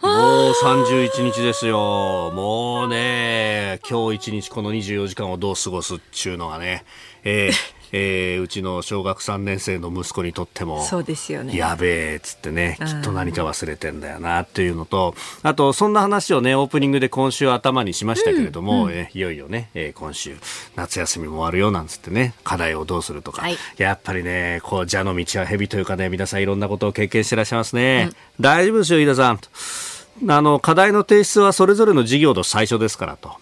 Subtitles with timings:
[0.00, 2.30] もう31日ですよ。
[2.32, 6.84] もうね、今日1日この24時間をどう過ごすっちゅうのがね、
[7.24, 11.56] えーえー、うちの小学3年生の息子にとっても、そうですよね。
[11.56, 20.36] やべえっつってね、きっと何か忘れてんだよなっていうのと、あと、そんな話をね、オープニングで今週頭にしましたけれども、うんうん、えいよいよね、えー、今週、
[20.76, 28.10] 夏休みも終わるよなんつってね、課題をどうするとか、はい、やっぱりね、こう、蛇の道は蛇というかね、皆さんいろんなことを経験してらっしゃいますね。
[28.38, 29.40] うん、大丈夫ですよ、飯田さん。
[30.26, 33.36] あの課題の提出はそれぞれの事業の最初ですからと。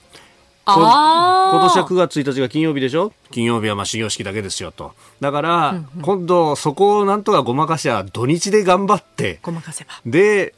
[0.69, 3.13] 今年は9月1日が金曜日でしょ？
[3.31, 4.95] 金曜日はまあ始業式だけですよと。
[5.21, 9.39] だから、今度そこをなんとかごまかしゃ土日で頑張って。
[9.43, 9.93] ごまかせば。
[10.05, 10.56] で、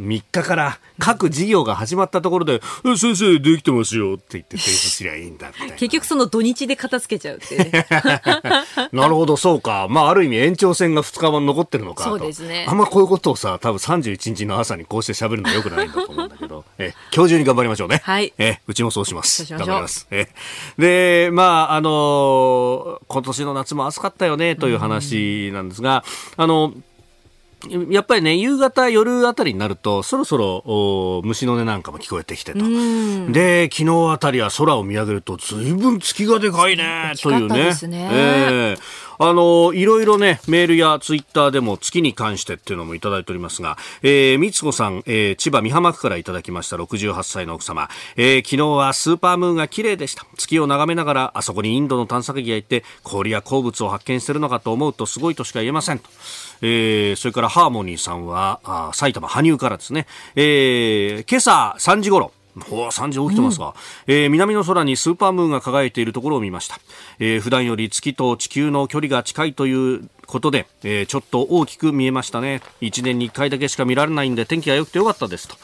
[0.00, 5.76] 3日から各事業が始まったところで、うん、先生できてますよって言って 提出すりゃいいんだみたいな。
[5.76, 7.86] 結局その土日で片付けちゃうって、ね、
[8.92, 9.86] なるほど、そうか。
[9.88, 12.66] まあ、ある意味延長戦が2日は残ってるのかそうですね。
[12.68, 18.00] あんまこういうことをさ、多分31日の朝にこうして喋るのはよくないんだと思うんだけど、 え、今日中に頑張りましょうね。
[18.04, 18.32] はい。
[18.38, 19.44] え、うちもそうします。
[19.46, 20.06] 頑張ります。
[20.10, 20.28] え、
[20.78, 26.04] で、まあ、あのー、今年の夏も暑かったよね、という話なんですが、
[26.36, 26.82] あのー
[27.90, 32.60] やっぱりね、夕方、夜あたりになると、そろそろ虫の音なんかも聞こえてきてと。
[33.30, 37.74] で、昨日あたりは空を見上げると、ずいぶん月がでかいね、というね。
[37.88, 38.80] ねえー、
[39.18, 50.26] あの、いろいろね、メールやツイッターでも月に関してっていうのもいただいておりますが、えー、みつこさん、えー、千葉美浜区からいただきました68歳の奥様、えー、昨日はスーパームーンが綺麗でした。
[50.36, 56.08] 月を眺めながら、あそこにインドの探索機がいて、氷や鉱物を発見してるのかと思うとすごいとしか言えませんと。
[56.62, 63.74] えー、それからハーモニーさんはあ埼玉羽生からですね、えー、今朝3時頃ほう、3時起きてますか、
[64.06, 66.78] うん、えー、南の空にスーパームーンが輝いているところを見ました。
[67.18, 72.62] えー、普段より月と地球の距離が近いということで、えー、ちょっと大きく見えましたね。
[72.80, 75.56] 1年に1回だけしか見られないんで天気が良くてよかったですと、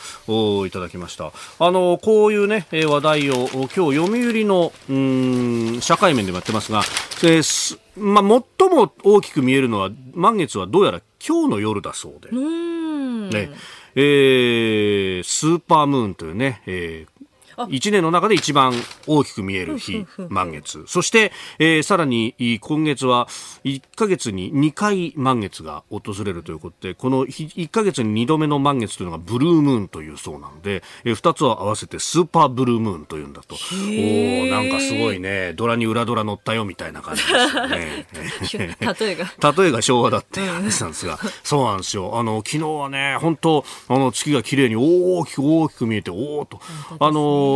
[0.60, 1.32] おいただきました。
[1.58, 6.82] あの、こういうね、話題を今日読売の、うん、社会面でもやってますが、
[7.22, 12.30] えー、まあ、最も大きく見えるのは、満月はどうやら今日の夜だそうで。
[12.32, 13.50] ね。
[13.94, 17.19] えー、スーパームーンというね、えー
[17.68, 18.72] 1年の中で一番
[19.06, 20.84] 大きく見える日、満月。
[20.86, 23.28] そして、えー、さらに今月は
[23.64, 33.56] 1ヶ月に2回満月が訪れるということで、この1ヶ月に2度目の満月というのがブルームーンというそうなので、えー、2つを合わせてスーパーブルームーンというんだと。
[33.56, 37.28] おなんかすごいね、ドラに裏ドラ乗ったよみたいな感じで
[38.46, 38.76] すよね。
[39.00, 39.30] 例えが。
[39.52, 42.18] 例えが昭和だって話なんですが、そうなんですよ。
[42.18, 46.60] あの、昨日はね、本当あの、月が綺麗に大きく大きく見えて、おおと、
[46.98, 47.49] あの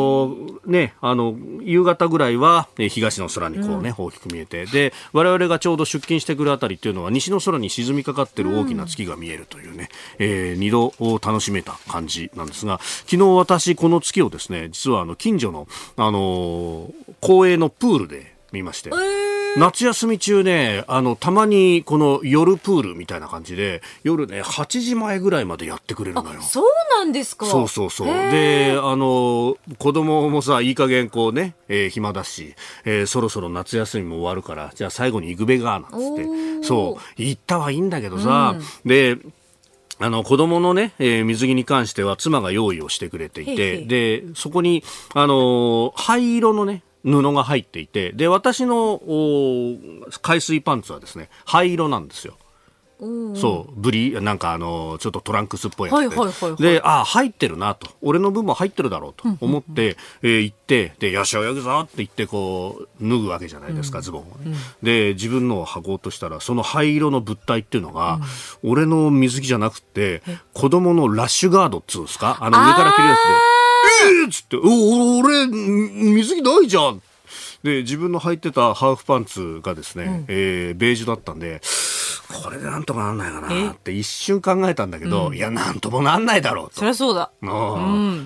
[0.66, 9.88] ね、あの、夕方ぐらいは、東の空にこうね、うん、大きく見えて、で、我々がちょうど出勤してくるあたりっていうのは、西の空に沈みかかってる大きな月が見えるというね、
[10.18, 15.66] うん、えー、二度を楽しめた感じなんですが、昨日私、この月をですね、実はあの、近所の、
[15.96, 26.42] あのー、公営のプールで見まして、えー夏休み中ね、あの、たまにこの夜プールみたいな感じで、夜ね、8時前ぐらいまでやってくれるのよ。
[26.42, 26.64] そう
[26.98, 27.46] なんですか？
[27.46, 28.06] そうそうそう。
[28.08, 32.54] で、あの、子供もさ、いい加減こうね、えー、暇だし、
[32.84, 36.66] えー、そろそろ夏休みも終わるから、じゃあ最後に行くべが、なんつって。
[36.66, 39.18] そう、行ったはいいんだけどさ、うん、で、
[40.00, 44.82] あの、子供のね、えー、水着に関しては妻が用意をしてくれていて、で、そこに、
[45.14, 49.00] あの灰色のね、布が入っていて、で、私の
[50.22, 52.36] 海水パンツはですね、灰色なんですよ。
[53.34, 56.06] そう、ブリ、なんかあの、ちょっとトランクスっぽいやつで。
[56.06, 57.90] はいはいはいはい、で、ああ、入ってるなと。
[58.00, 68.20] 俺の分も入ってるだろうと思って、えー、行って、で、よし、泳ぐぞって言って、こう、脱ぐわけじゃないですか、ズボンをね、うん、で、自分のを履こうとしたら、その灰色の物体っていうのが、
[68.62, 70.22] うん、俺の水着じゃなくて、
[70.54, 72.38] 子供のラッシュガードっつうんですか？
[72.40, 73.63] あの上から着るやつで。
[74.24, 77.02] えっつって、お、俺、水着ないじゃん。
[77.62, 81.62] で、自分の履いてたハーフパンツがですね、うん、えー、ベージュだったんで、
[82.42, 86.80] これでなんとかなんないかなって一瞬考えたんだけど、うん、いや、なんともなんないだろうと。
[86.80, 87.30] そりゃそうだ。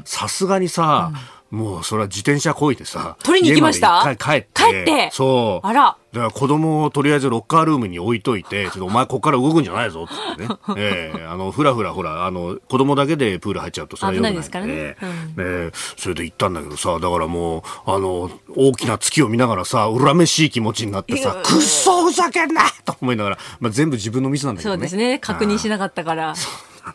[0.05, 1.12] さすがにさ、
[1.50, 3.16] もうそれは自転車こいでさ。
[3.22, 4.02] 取りに行きました？
[4.18, 4.48] 帰って。
[4.54, 5.10] 帰って？
[5.12, 5.66] そう。
[5.66, 5.96] あら。
[6.12, 10.56] だから子供をとりあえずロッカールームに置いといて、ちょっとお前こっから動くんじゃないぞっつってね。
[10.76, 15.04] ええあの、ふらふらほら、あの、子供だけでプール入っちゃうとそれは良くないですからねええ
[15.38, 24.76] えそれで行ったんだけどさ、だからもう、あの、大きな月を見ながらさ、恨めしい気持ちになってさ、くっそふざけんなと思いながら、まあ全部自分のミスなんだけどね。
[24.76, 25.18] そうですね。
[25.18, 26.34] 確認しなかったから。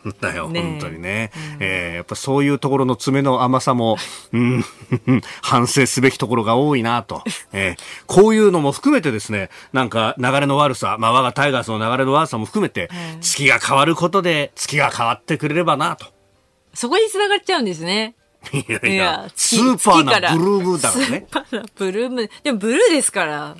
[0.04, 1.30] なんだよ、ねえ本当にね。
[1.60, 3.96] えーやっぱそういうところの爪の甘さも、
[4.32, 4.64] うん、
[5.42, 7.22] 反省すべきところが多いなと。
[7.52, 16.06] えーこういうのも含めてですね、なんか流れの悪さ、まあ我がタイガースの流れの悪さも含めて、月が変わることで月が変わってくれればなと。
[16.74, 18.14] そこに繋がっちゃうんですね。
[18.52, 21.32] いやいやスーパーなブルームだからねス。
[21.32, 22.30] ーパーなブルーム。
[22.42, 23.56] でもブルーですから。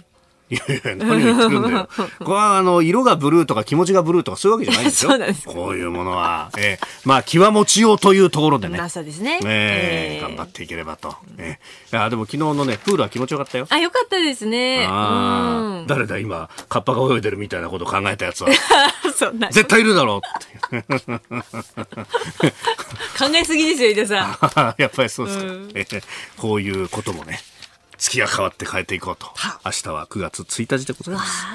[0.55, 1.89] いやいや、何を言ってるんだよ。
[2.21, 5.11] これはあの、色がブルーとか気持ちがブルーとかそういうわけじゃないんですよ。
[5.11, 6.51] そうなんですこういうものは。
[6.57, 8.79] えーまあ、気は持ちようというところでね。
[8.79, 9.41] ラサですね。
[9.45, 11.15] えええー頑張っていければと。
[11.39, 11.59] え
[11.93, 13.67] えあでも昨日のね、プールは気持ちよかったよ。
[13.71, 14.87] あ、よかったですね。
[14.89, 15.85] あうん。
[15.85, 18.51] ー誰だ今、カッパが泳いでるみたいなことを考えたやつは。
[19.15, 19.49] そんな。
[19.51, 20.21] 絶対いるだろ
[20.71, 20.85] うって。
[23.19, 24.75] 考えすぎですよ、井田さん。
[24.79, 26.03] やっぱりそうですか、うんええ
[26.37, 27.41] こういうこともね、
[27.99, 29.27] 月が変わって変えていこうと。
[29.65, 31.47] 明日は9月1日でございます。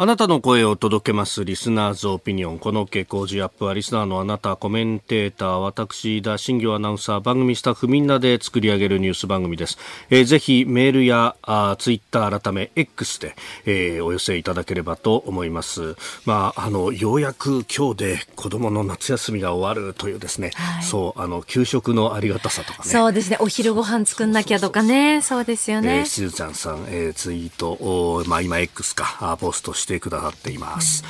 [0.00, 2.60] あなたの声を届けますリスナーズオピニオン。
[2.60, 9.76] この傾向時アップはリスナーのあなた、コメンテーター、私、田新行アナウンサー、番組スタッフみんなで作り上げるニュース番組です。
[10.08, 13.34] えーぜひメールやあツイッター改め X で、
[13.66, 15.96] えーお寄せいただければと思います。
[16.24, 22.88] まあ、あの、ようやく今日で子供の夏休みが終わるというですね、そう、あの、給食のありがたさとかね。
[22.88, 23.38] そうですね。
[23.40, 25.22] お昼ご飯作んなきゃとかね。
[25.22, 26.06] そうですよえー、ね。
[26.06, 31.02] しずちゃんさん、えーツイートを、まあ、今 X か、あポストしてしてくださっています。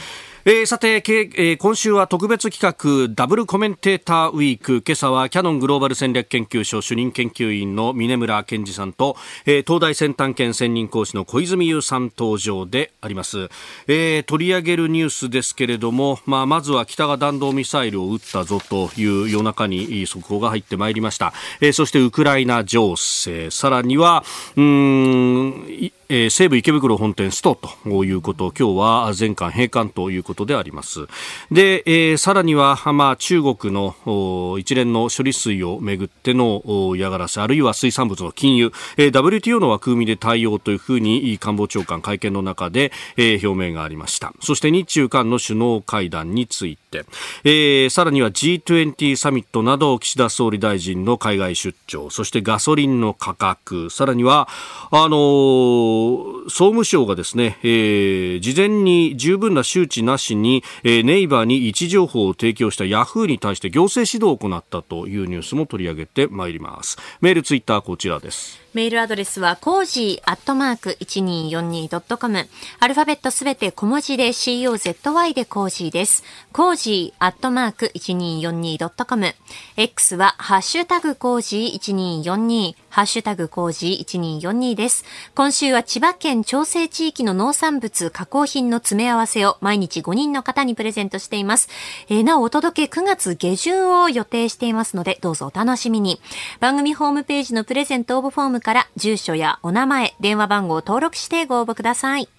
[0.44, 4.82] えーさて、えー今週は特別企画ダブルコメンテーターウィーク。
[4.86, 13.50] 今朝はキャノングローバル戦略研究所主任研究員の峰村健二さんと、えー東大先端研専任講師の小泉優さん登場であります、
[13.88, 23.50] えー取り上げるニュースですけれども、まあ、まずは北が弾道ミサイルを撃ったぞという夜中に速報が入ってまいりました、えーそしてウクライナ情勢。
[23.50, 24.24] さらには
[24.56, 31.06] うーんえー西武池袋本店ストということ今日は全館閉館ということであります。
[31.50, 44.32] で、えーさらには、まあ、中国の一連の処理水をめぐっての嫌がらせ、あるいは水産物の禁輸、えー WTO の枠組みで対応というふうに官房長官会見の中で、えー表明がありました。
[44.40, 47.04] そして日中韓の首脳会談について、
[47.44, 54.48] えーさらには G20 サミットなど岸田総理大臣の海外出張、そしてガソリンの価格、さらには、
[54.90, 55.97] あのー
[56.44, 66.98] 総務省がですね、えー事前に十分な周知なしに、えーネイバーに位置情報を提供したヤフーに対して行政指導を行ったというニュースも取り上げてまいります。
[67.20, 68.68] メール、ツイッターこちらです。
[68.74, 72.48] メールアドレスは、コージーアットマーク 1242.com。
[72.80, 76.22] アルファベットすべて小文字で COZY でコージーです。
[76.52, 79.34] コージーアットマーク 1242.com。
[79.76, 82.74] X は、ハッシュタグコージー1242。
[82.88, 85.04] ハッシュタグコージー1242です。
[85.34, 91.68] 今週は千葉県長生地域の農産物加工品の詰め合わせを毎日5人の方にプレゼントしています。
[92.08, 96.20] えーなおお届け9月下旬を予定していますので、どうぞお楽しみに。
[96.60, 102.37] 番組ホームページのプレゼント応募フォームから住所やお名前、電話番号を登録してご応募ください。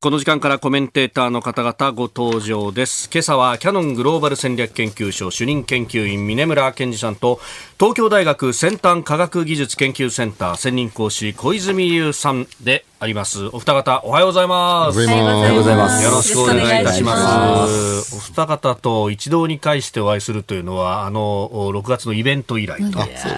[0.00, 3.10] この時間からコメンテーターの方々ご登場です。
[3.12, 7.40] 今朝はキャノングローバル戦略研究所主任研究員峰村健二さんと
[7.80, 13.46] 東京大学先端科学技術研究センター専任講師小泉優さんであります。
[13.52, 14.98] お二方おはようございます。
[14.98, 17.68] おはようございますよろしくお願いいたしま。
[17.68, 22.98] すお二方と一堂に会してお会いするというのは、あの、6月のイベント以来と。
[22.98, 23.32] そうですね。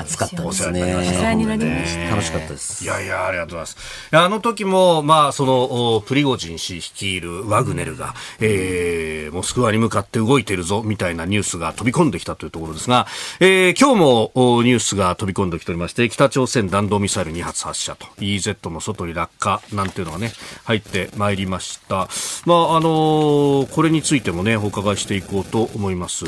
[0.00, 1.18] 暑かったですお世話になりましたね。
[1.18, 2.84] お世話になりました楽しかったです。
[2.84, 4.08] いやいや、ありがとうございます。
[4.12, 13.06] あの時も、まあ、その、おプリゴジン氏率いるワグネルが、えー、モスクワに向かって動いてるぞ、みたいなニュースが飛び込んできたというところですが、
[13.40, 20.32] えー、今日もおニュースが飛び込んできておりまして、北朝鮮弾道ミサイル2発発射と、EZ の外に落下なんていうのがね、
[20.64, 22.08] 入ってまいりました。
[22.44, 26.24] まあ、あのーこれについてもね、お伺いしていこうと思います。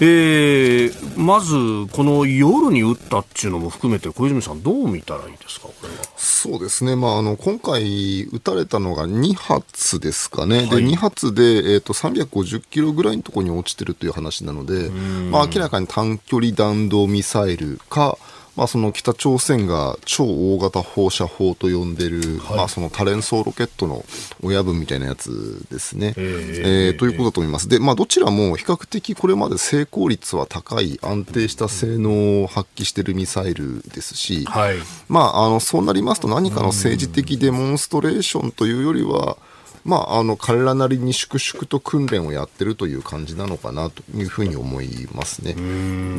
[0.00, 1.54] えー、まず、
[1.92, 5.94] この夜に撃ったっていうのも含めて、小泉さんどう見たらいいですか、これは？
[6.16, 6.96] そうですね。
[6.96, 10.58] まあ、あの、今回撃たれたのが2発ですかね。
[10.58, 14.90] はいで、2発で、えっ、と、350キロぐらいのところに落ちてるという話なので、
[15.30, 18.18] まあ、明らかに短距離弾道ミサイルか、
[18.56, 22.20] まあ、その北朝鮮が超大型放射砲と呼んでる、
[22.54, 24.04] まあ、その多連装ロケットの
[24.42, 26.14] 親分みたいなやつですね。
[26.16, 27.68] えーということだと思います。
[27.68, 34.76] で、まあ、どちらも比較的これまで成功率は高い、安定した性能を発揮しているミサイルですし、はい
[35.08, 39.38] まあ、あのそうなりますと、何かの政治的デモンストレーションというよりは、
[39.84, 45.54] まあ、あの彼らなりに粛々と訓練をやってるという感じなのかなというふうに思いますね。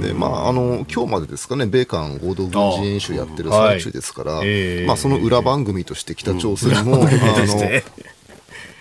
[0.01, 4.86] で、まあ、あの今日までですかね、米韓合同軍事演習やってる最中ですから、はいええ。
[4.86, 7.08] まあ、その裏番組として北朝鮮も、あの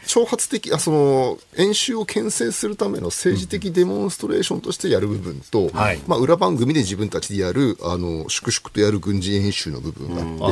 [0.07, 10.49] 挑発的あその演習を牽制するための政治的デモンストレーションとしてやる部分と、はいまあ、裏番組で自分たちでやるあの粛々とやる軍事演習の部分があって、まあ、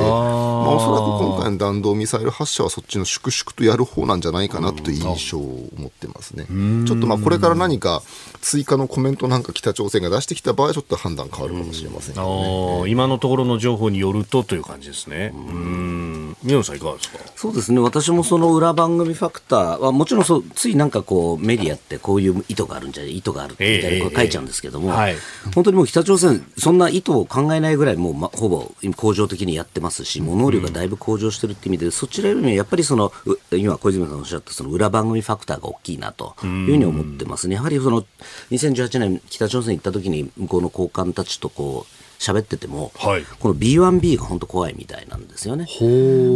[0.70, 6.46] おそらく今回の弾道ミサイル発射はそっちの粛々とやる方なんじゃないかなという印象を持ってますね。
[6.86, 8.02] ちょっとまあこれから何か
[8.40, 12.90] 追加のコメントなんか北朝鮮が出してきた場合はちょっと判断変わるかもしれませんけどね。
[12.90, 15.32] 今のところの情報によるとという感じですね。
[15.34, 16.36] うん。
[16.42, 17.18] 宮野さんいかがですか？
[17.36, 24.96] そうですね、私もその裏番組ファクターは、もちろんそうついなんかこう、メディアってこういう意図があるんじゃない、意図があるみたいなこと書いちゃうんですけども、ええ。
[24.96, 25.16] はい。
[25.54, 37.56] 本当にもう北朝鮮、そんな意図を考えないぐらい、もう、ま、ほぼ向上的にやってますし、もう能力がだいぶ向上してるって意味で、そちらよりもやっぱりその、う今、小泉さんおっしゃったその裏番組ファクターが大きいなというふうに思ってますね。
[37.56, 38.04] やはりその
[38.50, 45.66] 2018年、北朝鮮行った時に、向こうの高官たちとこう、喋ってても、はいこの B1B が本当怖いみたいなんですよね。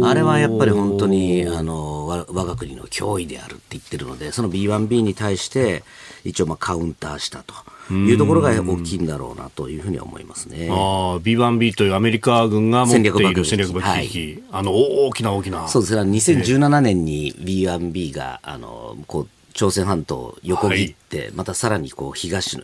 [0.03, 5.83] あれはやっぱり本当にあのわ我が国の脅威であるって言ってるので、その B1B に対して
[6.23, 10.69] 一応まあカウンターしたというところが大きいんだろうなというふうには思いますね。
[10.71, 10.75] ああ、
[11.19, 14.43] B1B というアメリカ軍が持っている戦戦略略爆爆撃機撃機。
[14.51, 15.67] あの、大きな大きな。
[15.67, 22.63] そうですね、2017年に B1B があのこう朝鮮半島を横切って、またさらにこう東の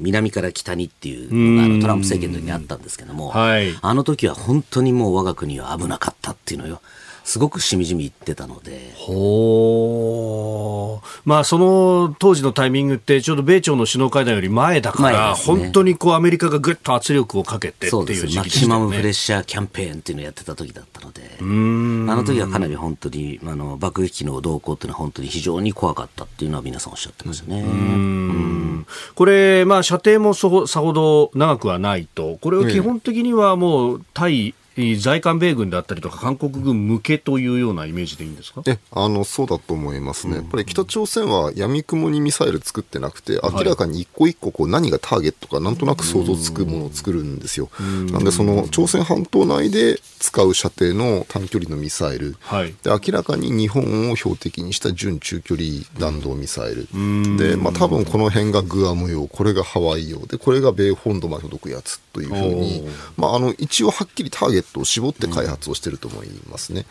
[0.00, 3.76] 南から北にっていうのがあのトランプ政権の時にあったんですけども、はい。
[3.82, 6.80] あの時は本当にもう我が国は危なかったっていうのよ、
[7.28, 8.90] すごくしみじみ言ってたので。
[8.96, 18.78] ほーまあ、その当時のタイミングって、ちょうど米朝の首脳会談より前だから、ね本当にこうアメリカがぐっと圧力をかけてっていう時期でマキシマ。
[18.78, 27.60] ムフレッシャーキャンペーンっていうのをやってた時だったので、あの時はかなり本当にあの爆撃機の動向っていうのは本当に非常に怖かったっていうのは皆さんおっしゃってますよね。
[27.60, 34.54] うんこれ、まあ、射程もそさほど長くはないと、これは基本的にはもう対
[35.00, 47.70] 在韓米軍であったりとか、韓国軍向けというようなイメージでいいんですかえあのそうだと思いますね、やっぱり北朝鮮はやみくもにミサイル作ってなくて、明らかに一個一個こう何がターゲットか、なんとなく想像つくものを作るんですよ。
[48.12, 52.74] なんで、その朝鮮半島内で使う射程の短距離のミサイル、はい。
[52.82, 55.68] で明らかに日本を標的にした準中距離
[55.98, 56.88] 弾道ミサイル、
[57.36, 66.84] でまあ多分この辺がグアム用、これがハワイ用で、これが米本土まで届くやつというふうに、まあ、あの一応はっきりターゲットを絞って開発をしていると思いますね。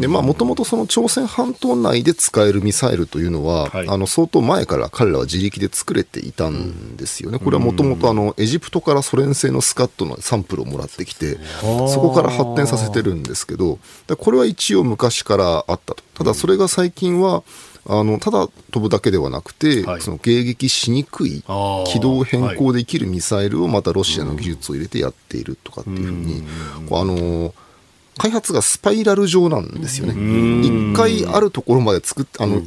[0.00, 7.38] でまあもともとその朝鮮半島内で使えるミサイルというのは、はいあの相当前から彼らは自力で作れていたんですよね。
[7.38, 16.02] これはもともとあのエジプトからソ連製のスカットのサンプルをもらってきて、そこから発展させてるんですけど、でこれは一応昔からあったと。
[16.14, 17.42] ただそれが最近は、
[17.86, 20.00] あのただ飛ぶだけではなくて、はい。
[20.00, 21.42] その迎撃しにくい
[21.86, 26.42] 軌道変更できるミサイルをまたロシアの技術を入れてやっているとかっていうふうに、
[26.88, 27.52] こうあのー
[28.16, 30.14] 開発がスパイラル状なんですよね。
[30.64, 32.62] 一回あるところまで作って、あの、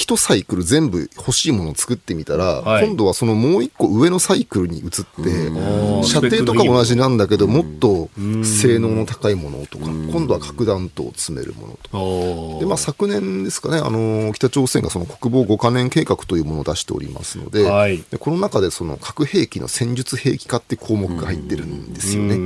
[0.00, 2.86] 一サイクル全部欲しいものを作ってみたら、はい。
[2.86, 8.08] 今度はそのもう一個上のサイクルに移って、ー射程とか同じなんだけど、もっと
[8.42, 12.60] 性能の高いものとか、今度は核弾頭を詰めるものとか。
[12.60, 18.02] でまあ、昨年ですかね、あの北朝鮮がその国防5カ年計画というものを出しておりますので、はい。
[18.10, 22.36] でこの中でその核兵器の戦術兵器化って項目が入ってるんですよね。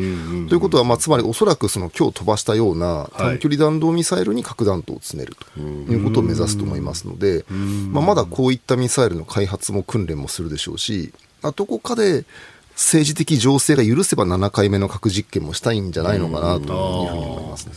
[0.48, 12.24] ということは、まあ、つまりおそらくその今日飛ばしたような短距離弾道ミサイルに核弾頭を詰めるということを目指すと思いますので、まあ、まだこういったミサイルの開発も訓練もするでしょうし、まあどこかで
[12.74, 17.74] 政治的情勢が許せば7回目の核実験もしたいんじゃないのかなというふうに思いますね。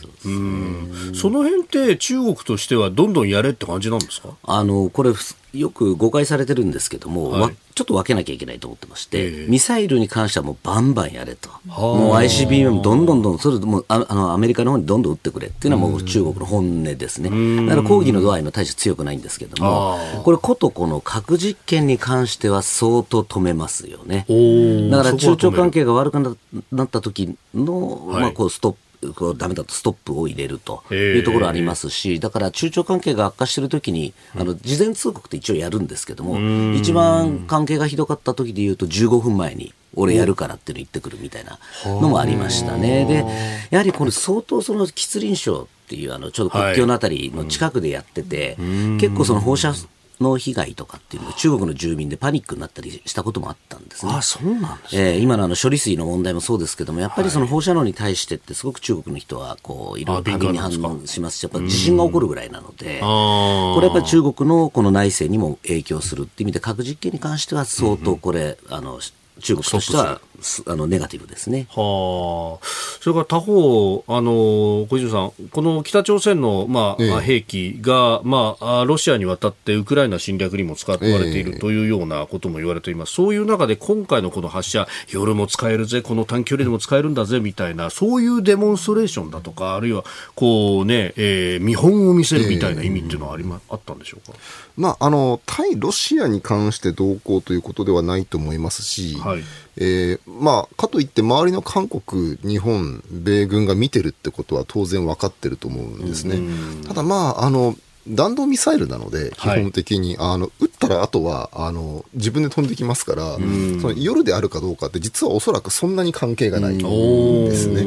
[1.14, 4.30] その辺って中国としてはどんどんやれって感じなんですか？
[4.42, 5.22] あのこれふ
[5.54, 7.40] よく誤解されてるんですけども、はい。
[7.42, 9.46] わちょっと分けなきゃいけないと思ってまして、ええ。
[9.48, 17.30] ミサイルに関してはもうバンバンやれと、もう ICBM どんどんどん、それもうああのアメリカの方にどんどん撃ってくれっていうのはもう中国の本音ですね、
[17.66, 24.26] だから抗議の度合いも大して強くないんですけども、これ、ことこの核実験に関しては相当止めますよね。
[24.28, 24.90] ー。
[24.90, 26.36] だから中朝関係が悪くな
[26.72, 28.22] なった時の、はい。
[28.22, 28.78] まあ、こうストップ
[29.14, 39.74] こうダメだとストップを入れるというところありますし、だから中朝関係が悪化しているときに、あの事前通告って一応やるんですけども、一番関係がひどかった時でいうと、15分前に。
[39.94, 43.06] 俺やるからっていうの言ってくるみたいなのもありましたね。
[43.06, 43.24] で、
[43.70, 48.56] やはりこれ相当その吉林省っていうあのちょうど国境のあたりの近くでやってて、
[49.00, 49.72] 結構その放射
[50.20, 54.12] の被害とかっていうのが中国の住民でパニックになったりしたこともあったんですね。
[54.14, 69.00] あそうなんですえー今のあの処理水の問題もそうですけども、やっぱりその放射能に対してってすごく中国の人はこういろいろ過敏に反応しますし、やっぱ地震が起こるぐらいなので、これやっぱり中国のこの内政にも影響するっていう意味で核実験に関しては相当これ、あの
[69.40, 71.66] 中国としてはすあのネガティブですね。
[71.70, 72.66] はあ、
[73.00, 77.20] それから他方、あの小泉さん、この北朝鮮の、まあええ。
[77.20, 90.04] 兵器が、まあ、あロシアに渡ってウクライナ侵略にも使われているというようなことも言われています、そういう中で今回のこの発射、夜も使えるぜ、この短距離でも使えるんだぜみたいな、そういうデモンストレーションだとか、あるいは
[90.34, 94.38] こう、ねえー見本を見せるみたいな意味っていうのはあり、まあったんでしょうか？
[94.76, 99.42] まあ、あの対ロシアに関してどうこうということではないと思いますし、はい
[99.80, 106.40] えーまあ、かといって周りの韓国、日本、米軍が見てるってことは当然分かってると思うんですね。
[106.86, 107.76] ただ、まあ、あの
[108.08, 117.82] 弾道ミサイルなので、基はい本的に、あの撃ったらあとはあの自分で飛んできますから、その夜であるかどうかって、実はおそらくそんなに関係がないんですね。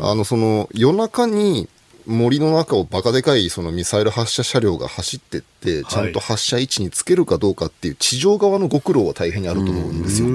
[0.00, 1.68] あのその夜中に
[2.06, 10.28] 森の中をバカでかいそのミサイル発射車両が走ってって、ちゃんと発射位置につけるかどうかっていう地上側のご苦労は大変にあると思うんですよ。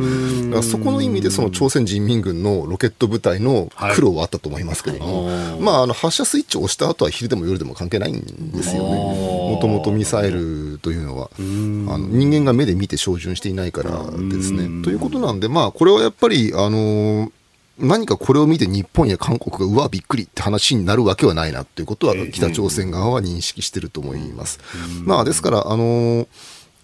[0.50, 8.96] だからそこの意味でその朝鮮人民軍のロケット部隊の苦労はあったと思いますけども、まあ、あの発射スイッチを押した後は昼でも夜でも関係ないんですよね。
[8.96, 14.84] もともとミサイルというのは、あの人間が目で見て照準していないからですね。
[14.84, 17.32] ということなんで、まあ、これはやっぱり、あの
[17.82, 24.60] 何かこれを見て日本や韓国がうわびっくりって話になるわけはないなということは北朝鮮側は認識してると思います。
[25.04, 26.28] まあですからあのー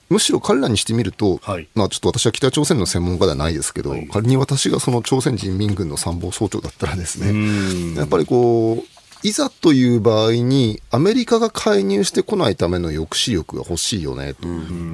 [0.10, 1.68] むしろ彼らにしてみると、はい。
[1.76, 14.48] まあちょっと私は北朝鮮の専門家ではないですけど、仮に私がその朝鮮人民軍の参謀総長だったらですね、やっぱりこう、いざという場合にアメリカが介入してこないための抑止力が欲しいよねと。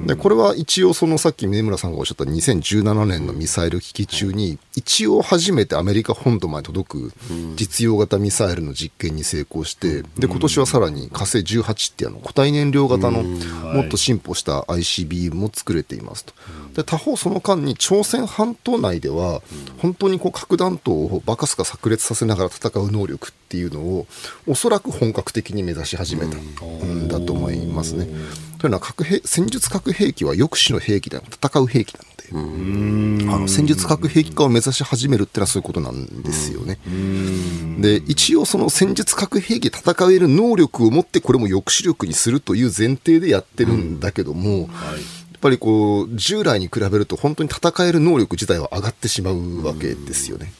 [0.06, 7.12] で、これは一応そのさっき峰村さんがおっしゃった2017年のミサイル危機中に、一応初めてアメリカ本土まで届く
[7.56, 16.34] 実用型ミサイルの実験に成功して、で、今年はさらに火星18っていうあの固体燃料型のもっと進歩した ICBM も作れていますと。
[16.74, 19.42] で、他方その間に朝鮮半島内では、
[19.78, 24.06] 本当にこう核弾頭をバカスカ炸裂させながら戦う能力っていうのを、
[24.46, 28.08] おそらく本格的に目指し始めたんだと思いますね。
[28.58, 36.78] というのは核兵戦術核兵器は抑止の兵器ではなく戦う兵器なので、あの戦術核兵器化を目指し始めるっていうのはそういうことなんですよね。
[37.78, 44.68] で、一応その戦術核兵器で戦える能力を持ってこれも抑止力にするという前提でやってるんだけども、やっ
[45.40, 50.50] ぱりこう、従来に比べると本当に戦える能力自体は上がってしまうわけですよね。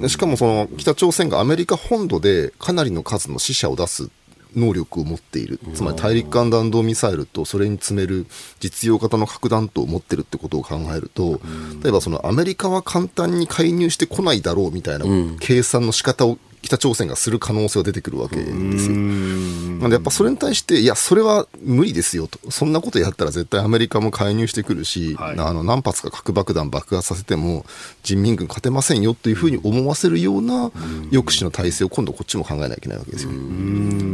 [0.00, 4.10] でしかもその北朝鮮がアメリカ本土でかなりの数の死者を出す
[4.54, 8.26] 能力を持っている、つまり大陸間弾道ミサイルとそれに積める
[8.58, 11.40] 実用型の核弾頭を持ってるってことを考えると、
[11.82, 15.04] 例えばそのアメリカは簡単に介入してこないだろうみたいな
[15.40, 18.42] 計算の仕方を北朝鮮がする可能性が出てくるわけで
[18.78, 18.96] すよ。
[18.96, 25.38] なんでやっぱそれに対して、いや、それは無理ですよと、そんなことやったら絶対アメリカも介入してくるし、はい。
[25.38, 27.64] あの何発か核爆弾爆発させても
[28.02, 30.70] 人民軍勝てませんよというふうに思わせるような
[31.10, 33.30] 抑止の体制を今度こっちも考えなきゃいけないわけですよ。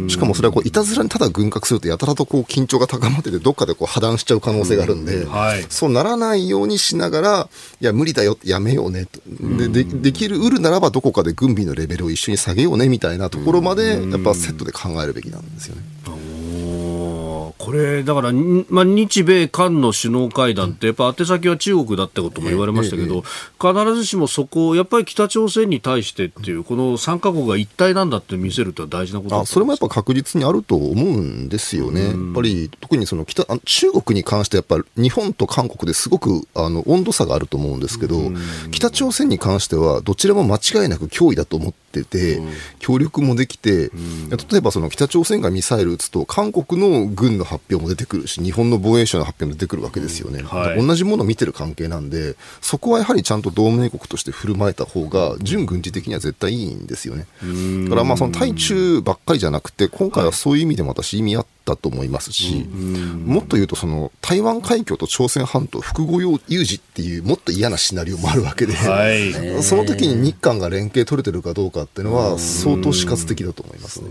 [0.09, 5.65] しかもそれはこういたずらにただ軍拡するとやたらとこう緊張が高まっててどっかでこう破談しちゃう可能性があるんで、はい。
[5.69, 7.49] そうならないようにしながら、
[7.81, 9.21] いや、無理だよ、やめようねと。
[9.59, 15.83] で、でできる、うるならばどこかで軍備のレベルを一緒に下げようねみたいなところまで、やっぱセットで考えるべきなんですよね。
[17.63, 23.23] これ、だから、にまあ、日米韓の首脳会談って、やっぱ宛先は中国だってことも言われましたけど、
[23.61, 38.33] 必ずしもそこを、やっぱり北朝鮮に対してっていう、この3カ国が一体なんだって見せるって大事なことだあそれもやっぱ確実にあると思うんですよね、やっぱり特にその北あ中国に関して、やっぱり日本と韓国ですごくあの温度差があると思うんですけど、
[38.73, 42.41] 北朝鮮に関しては、どちらも間違いなく脅威だと思ってて、
[42.79, 43.91] 協力もできて、
[44.51, 50.87] 例えばその北朝鮮がミサイル撃つと、韓国の軍の発表も出てくるし、日本の防衛省の発表も出てくるわけですよね、はい。
[50.87, 57.27] 同じものを見てる関係なんで、そこはやはりちゃんと同盟国として振る舞えた方が、準軍事的には絶対いいんですよね。
[57.85, 62.67] だからまあその対中ばっかりじゃなくて、今回はそういう意味でも私、意味あっったと思いますし、
[63.25, 74.11] もっと言うとその台湾海峡と朝鮮半島複合有事っていうもっと嫌なシナリオもあるわけで、はい、その時に日韓が連携取れてるかどうかっていうのは相当死活的だと思いますね。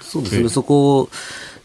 [0.00, 0.48] そうですね。
[0.48, 1.10] そこ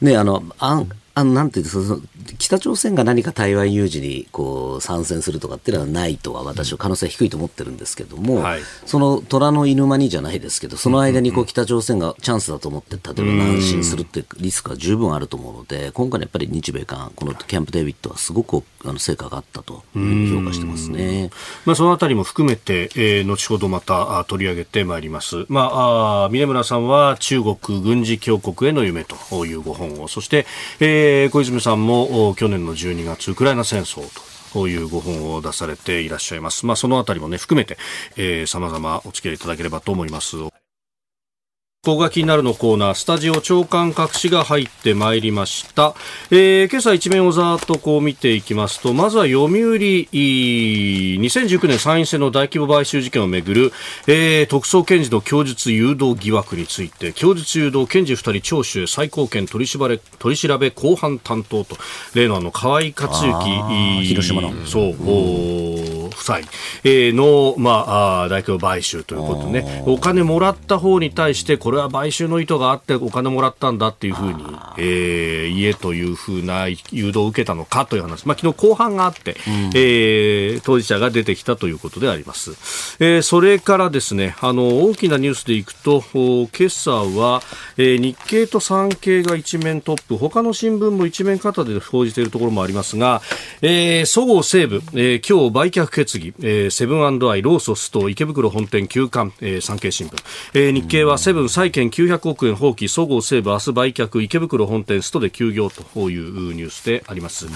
[0.01, 0.83] ねあのあ
[1.17, 1.99] あのなんていうその
[2.37, 21.31] 北朝鮮が何か台湾有事にこう参戦するとかっていうのはないとは私は可能性は低いと思ってるんですけども、はい、その虎の犬間にじゃないですけどその間にこう北朝鮮がチャンスだと思って例えば南進するってリスクは十分あると思うので今回のやっぱり日米韓このキャンプ・デービッドはすごくあの成果があったと評価してますね、
[21.65, 30.45] まあ、そのあたりも含めて、えー、後ほどまた取り上げてまいります、まあ、あ峰村さんは中国軍事強国への夢というご本をそして、
[30.79, 34.21] えー、え小泉さんも去年の12月ウクライナ戦争と
[34.53, 36.65] こういうご本を出されていらっしゃいます。
[36.65, 37.77] まあ、そのあたりもね、含めて、
[38.15, 40.37] えー、様々お付き合いいただければと思います。
[41.87, 45.95] ここが気になるのコーナー、スタジオ長官隠しが入ってまいりました。
[46.31, 53.71] えー、今朝一面をざーっとこう見ていきますと、まずは読売、2019年参院選の大規模買収事件をめぐる、
[54.05, 61.77] えー、特捜検事の供述誘導疑惑について、供述誘導検事二人聴取へ最高検取り調べ、取り調べ後半担当と、
[62.13, 64.51] 例のあの、河合克行、広島の。
[64.65, 66.39] そう、うん夫妻、
[66.83, 74.43] えの、まあ、大規模買収ということね、お金もらった方に対して、これは買収の意図があってお金もらったんだっていうふうに、
[74.77, 82.51] えー、家というふうな誘導を受けたのかという話、まあ、昨日後半があって、うん、えー、当事者が出てきたということであります。
[82.99, 87.41] えー、それからですね、あの、大きなニュースでいくと、今朝は、
[87.77, 93.21] えー、日経と産経が一面トップ、他の新聞も一面型で報じているところもありますが、
[93.61, 100.15] えー、そごう・西武、えー、今日売却決議、えー、セブンアイ、ローソスと池袋本店休館、えー、産経新聞、
[100.53, 107.47] えー、日経はセブン債券900億円放棄、そごう・西武明日売却、池袋本店ストで休業というニュースであります。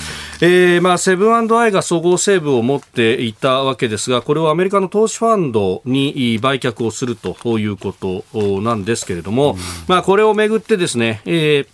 [0.41, 11.67] えー、まあ、セブンアイがそごう・西武を持っていたわけですが、これをアメリカの投資ファンドに売却をするということなんですけれども、まあ、これをめぐってですね、えー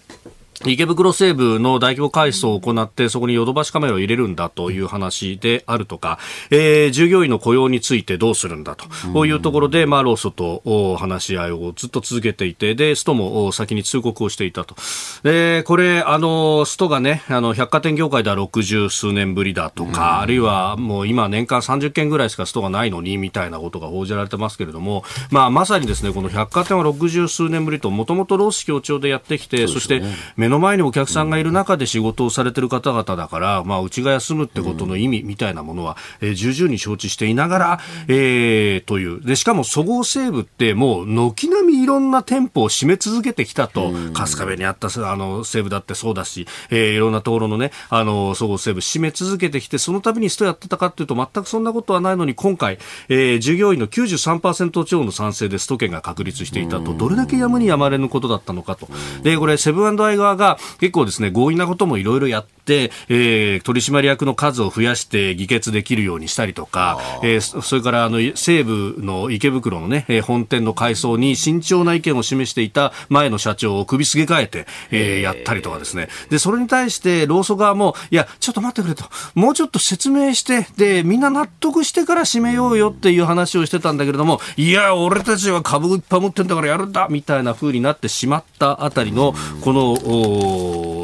[0.65, 6.17] 池袋西部の大規模改装を行って、そこにヨドバシカメラを入れるんだという話であるとか、
[6.49, 14.75] えー、従業員の雇用についてどうするんだと、こういうところで、まあ、ローソと話し合いをずっと続けていて、で、ストも先に通告をしていたと。
[15.21, 30.01] で、これ、あの、ストがね、あの、百貨店業界では60数年ぶりだとか、あるいはもう今年間30件ぐらいしかストがないのに、みたいなことが報じられてますけれども、まあ、まさにですね、この百貨店は60数年ぶりと、もともと労使協調でやってきて、そ,、して、
[30.35, 39.21] 目の前にお客さんがいる中で仕事をされてる方々だから、まあ、うちが休むってことの意味みたいなものは、えー、重々に承知していながら、えー、という。
[39.21, 52.79] で、しかも、そごう・西武って、もう、軒並みいろんな店舗を閉め続けてきたと、春日部にあった、あの、西武だってそうだし、えー、いろんなところのね、あの、そごう・西武閉め続けてきて、その度にストやってたかっていうと、全くそんなことはないのに、今回、
[53.09, 58.87] えー、従業員の93%超の賛成でスト権が確立していたと、どれだけやむにやまれぬことだったのかと。
[59.23, 76.09] で、これ、セブンアイ側が、結構ですね、強引なこともいろいろやって、えー、取締役の数を増やして議決できるようにしたりとか、えー、それからあの西部の池袋のね、本店の改装に慎重な意見を示していた前の社長を首すげ替えて、えー、やったりとかですね。
[76.29, 79.05] で、それに対して労組側も、いや、ちょっと待ってくれと。
[79.33, 89.95] もうちょっと説明して、で、みんな納得してから締めようよっていう話をしてたんだけれども、いや、俺たちは株いっぱい持ってんだからやるんだみたいな風になってしまったあたりの、この、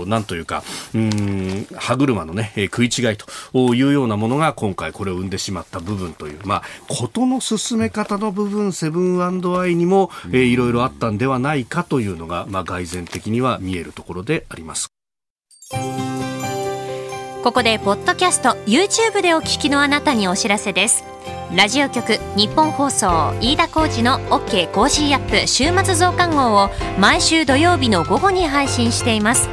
[0.07, 14.89] なんというか、うん、歯車のね、食い違いというようなものが今回これを生んでしまった部分という、まあ、事の進め方の部分、セブンアイにも、えー、いろいろあったんではないかというのが、まあ、蓋然的には見えるところであります。
[17.43, 21.03] ここで、ポッドキャスト、YouTube でお聞きのあなたにお知らせです。
[21.55, 29.49] ラジオ局ニッポン放送飯田浩司の OK コージーアップ週末増刊号を毎週土曜日の午後に配信しています。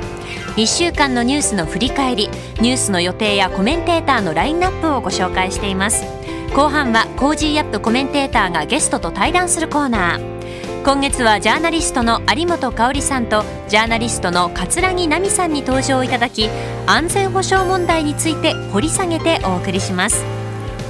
[0.56, 2.30] 1週間のニュースの振り返り
[2.62, 6.06] ニュースの予定やコメンテーターのラインナップをご紹介しています。
[6.54, 10.82] 後半はコージーアップコメンテーターがゲストと対談するコーナー。
[10.82, 16.48] 今月はジャーナリストの有本香さんとジャーナリストの葛城奈海さんに登場いただき
[16.86, 20.39] 安全保障問題について掘り下げてお送りします。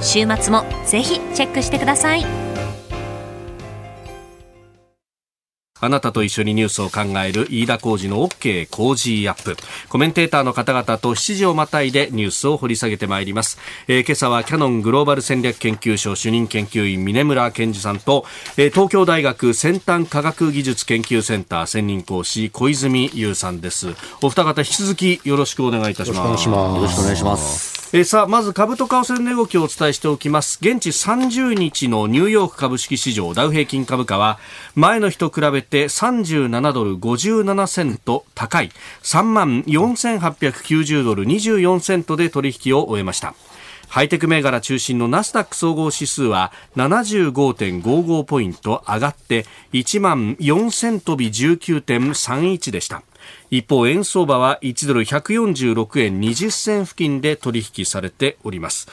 [0.01, 2.40] 週末もぜひチェックしてください。
[5.81, 9.57] あなたと一緒にニュースを考える飯田浩二の OK 工事アップ。
[9.89, 13.57] コメンテーターの方々と7時をまたいでニュースを掘り下げてまいります。
[13.87, 18.25] えー、今朝はキャノングローバル戦略研究所主任研究員峰村健二さんと、
[18.57, 23.95] えー、東京大学先端科学技術研究センター専任講師小泉優さんです。
[24.21, 26.47] お二方引き続きよろしくお願いいたします。
[26.47, 27.81] よろしくお願いします。
[27.93, 30.59] えー、さあ、まず株と為替の動きをお伝えしておきます。
[30.61, 34.39] 現地30日のニューヨーク株式市場ダウ平均株価は
[34.75, 38.71] 前の日と比べて37ドル57セント高い
[39.03, 43.33] 3万4890ドル24セントで取引を終えました。
[43.91, 53.03] ハイテク銘柄中心のナスダック総合指数は75.55ポイント上がって1万4000飛び19.31でした。
[53.49, 58.87] 一方、円相場は1ドル146円20銭付近で取引されております。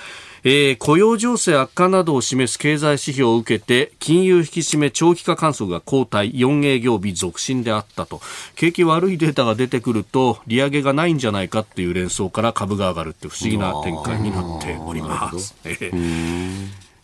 [0.44, 8.20] えー、雇用情勢悪化などを示す経済指標を受けて金融引き締め長期化観測が後退4営業日続伸であったと
[8.54, 15.54] 景気悪いデータが出てくると利上げがないんじゃないかっていう連想から株が上がるって不思議な展開になっております。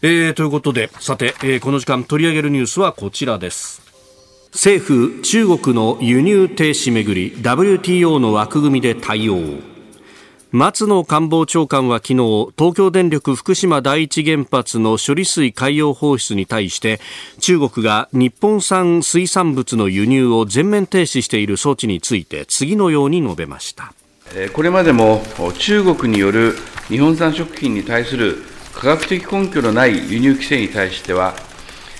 [0.06, 3.82] えー、ということでさて、えー、この時間取り上げるニュースはこちらです。
[4.52, 9.73] 政府、中国の輸入停止めぐり WTO の枠組みで対応
[10.56, 12.14] 松野官房長官は昨日
[12.56, 17.00] 東京電力福島第一原発の処理水海洋放出に対して
[17.40, 23.92] 中国が日本産水産物の輸入を全面停止している措置について次のように述べました
[24.52, 25.24] これまでも
[25.58, 26.54] 中国による
[26.86, 28.36] 日本産食品に対する
[28.74, 31.34] 科学的根拠のない輸入規制に対しては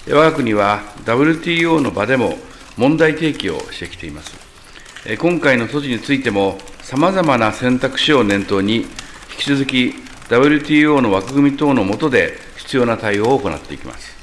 [0.09, 2.39] 我が国は WTO の場でも
[2.77, 4.45] 問題提起をしてきています。
[5.19, 8.87] 今回の措置についても、さまざまな選択肢を念頭に、引
[9.39, 9.95] き続き
[10.29, 14.14] WTO の枠組み等の下で必要な対応を行っていきます。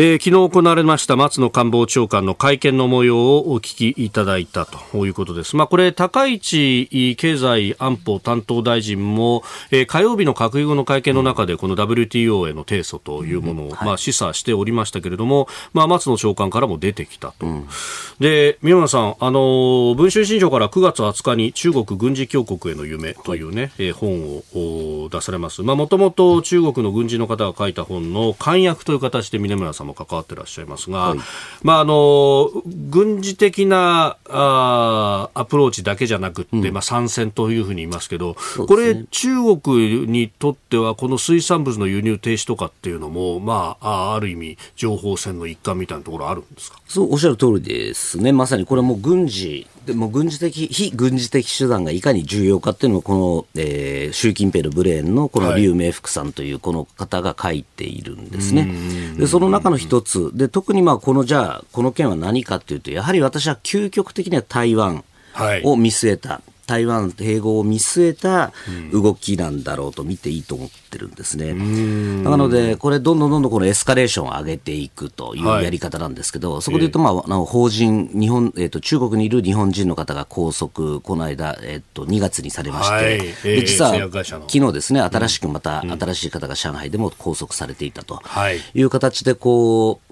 [0.00, 5.56] えー、昨日行われました松野官房長官の会見の模様をお聞きいただいたということです。
[5.56, 17.46] まあ、これ、高市経済安保担当大臣も、えー、火曜日の閣議後の会見の中で、この WTO への提訴というものを、まあ、示唆しておりましたけれども、まあ、松野長官からも出てきたと。
[17.46, 17.68] うん、
[18.20, 25.64] で、宮村さん、あの、文春新書から9月20日に中国軍事強国への夢というね、はい、えー、本を出されます。
[25.64, 31.18] まあ、もともと中国の軍人の方が書いた本の簡約という形で峰村さんも関わってらっしゃいますが、はい、
[31.62, 32.50] まあ、あの
[32.88, 39.28] 軍事的なあアプローチだけじゃなくて、うん、まあ、参戦というふうに言いますけど、ね、これ、中
[39.60, 46.77] 国にとっては、この水産物の輸入停止とかっていうのも、まあ、ある意味、情報戦の一環みたいなところあるんですか？
[46.88, 58.70] そうおっしゃる通りですね、まさにこれも軍事でも軍事的、非軍事的手段がいかに重要かっていうのを、この、えー、習近平のブレーンのこの劉明福さんというこの方が書いているんですね。
[59.16, 65.04] で、その中の一つ、で、特にまあ、このじゃあ、この件は何かっていうと、やはり私は究極的には台湾
[65.64, 68.52] を見据えた、はい台湾併合を見据えた
[68.92, 71.54] 動きなんだろうと見ていいと思ってるんですね。
[72.22, 88.20] なので、これ、どんどんどんどんこのエスカレーションを上げていくというやり方なんですけど、はい、そこで言うと、まあ、法人、日本、えっ、ー、と、中国にいる日本人の方が拘束、この間、えっ、ー、と、2月にされまして、はい、で実は、昨日ですね、新しくまた、新しい方が上海でも拘束されていたと
[88.74, 90.07] いう形で、こう、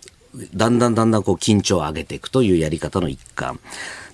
[0.54, 3.58] だんだんだんだんこう緊張を上げていくというやり方の一環。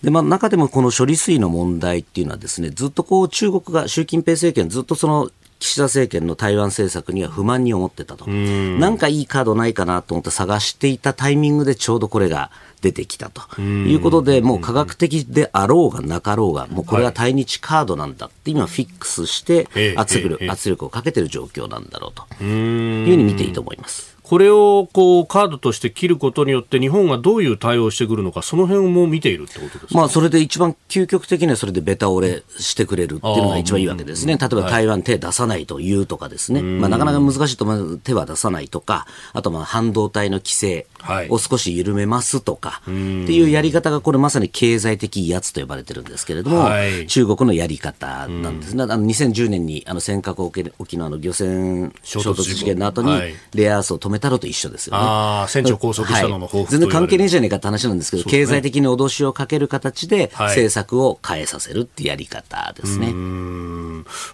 [0.02, 5.30] で、まあ、中でもこの処理水の問題っていうのはですね、ずっとこう中国が、習近平政権ずっとその
[5.62, 8.28] 岸田政権の台湾政策には不満に思ってたと。
[8.28, 13.62] なんかいいカードないかなと思って探していたタイミングでちょうどこれが出てきたと。
[13.62, 22.44] いうことで、もう科学的であろうがなかろうが、もうこれは対日カードなんだって今フィックスして圧力圧力をかけてる状況なんだろうと。
[22.44, 24.11] いうふうに見ていいと思います。
[24.32, 34.38] これをこうカードとして切ることによって、日本がどういう対応をしてくるのか、その辺も見ているってことですまあ、それで一番究極的にはそれでベタ折れしてくれるっていうのが一番いいわけですね。
[34.38, 36.62] 例えば台湾手出さないというとかですね。
[36.62, 40.86] はい、まあ、なかなか難しいと思う手は出さないとか、あとまあ半導体の規制
[41.28, 48.84] を少し緩めますとか、っていうやり方がこれまさに経済的威圧と呼ばれてるんですけれども、はい、中国のやり方なんですね。
[48.84, 50.42] あの2010年にあの尖閣
[50.78, 53.10] 沖縄の漁船衝突事件の後に
[53.54, 55.02] レアアースを止めたのと一緒ですよね。
[55.02, 63.12] ああ、船長拘束したのの報復、はい、全然関係ねえじゃねえかって話なんですけど、ね、経済的に脅しをかける形で、政策を変えさせるってやり方ですね。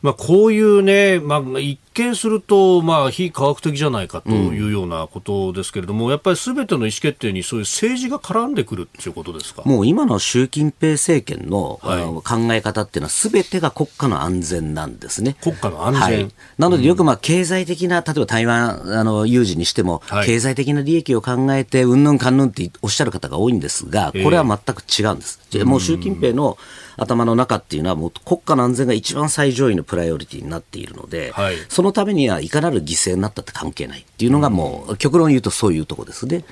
[0.02, 9.62] まあ、こういうね、まあ、一見すると、まあ、非科学的じゃないかというようなことですけれども、うん、やっぱりすべての意思決定にそういう政治が絡んでくるっていうことですか？
[9.64, 15.37] もう今の習近平政権の、はい、考え方っていうのは、すべてが国家の安全なんですね。
[15.42, 25.40] 国家の安全、はい、なので、よくまあ経済的な、例えば台湾あの有事にしても、はい、経済的な利益を考えて、うんぬんかんぬんっておっしゃる方が多いんですが、これは全く違うんです。
[25.64, 26.56] もう習近平の
[26.98, 36.44] 頭の中っていうのは、もう国家の安全が一番最上位のプライオリティになっているので、はい、そのためにはいかなる犠牲になったって関係ないっていうのが、もう、極論言うとそういうとこですね。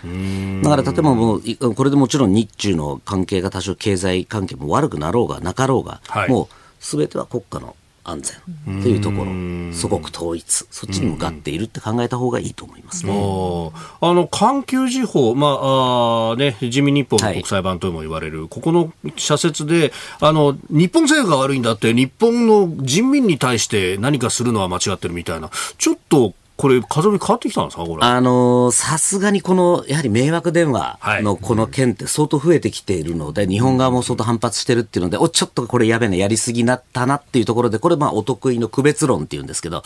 [0.62, 7.74] だから、例えばもう、これでもちろん日中の関係が多少経済関係も悪くなろうがなかろうが、はい、もう、すべては国家の
[8.09, 9.33] 安全というところ、
[9.73, 13.12] 祖国統一、そっちに向かっているって考えた方がいいと思いますね。
[13.12, 28.03] あの環球時報、まああね、人民日報の国際版とも言われる、はい、ここの社説であの、日本政府が悪いんだって、日本の人民に対して何かするのは間違ってるみたいな、ちょっとこれ、風見変わってきたんですか、これ。
[28.03, 39.83] あのさすがにこの、やはり迷惑電話のこの件って相当増えてきているので、はい、日本側も相当反発してるっていうので、おちょっとこれやべえな、やりすぎなったなっていうところで、これ、まあ、お得意の区別論っていうんですけど、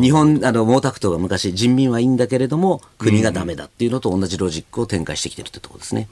[0.00, 6.08] 日本、あの、毛沢東が昔、人民はいいんだけれども、国がダメだっていうのと同じロジックを展開してきてるってところですね。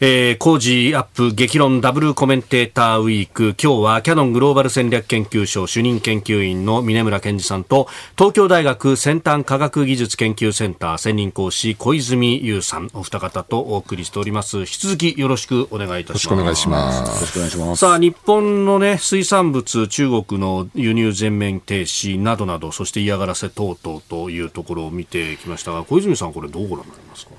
[0.00, 3.54] えー、工事アップ激論ダブルコメンテーターウィーク。
[3.62, 7.86] 今日はキャノングローバル戦略研究所主任研究員の峰村健二さんと
[8.18, 14.58] 東京大学先端科学技術研究センター専任講師小泉優さんお二方とお送りしております。
[14.58, 16.38] 引き続きよろしくお願いいたします。
[16.40, 17.80] よろしくお願いします。
[17.80, 27.30] さあ日本のね水産物中国の輸入全面停止などなどそして嫌がらせ等々というところを見てきましたが小泉さんこれどうご覧になりますか？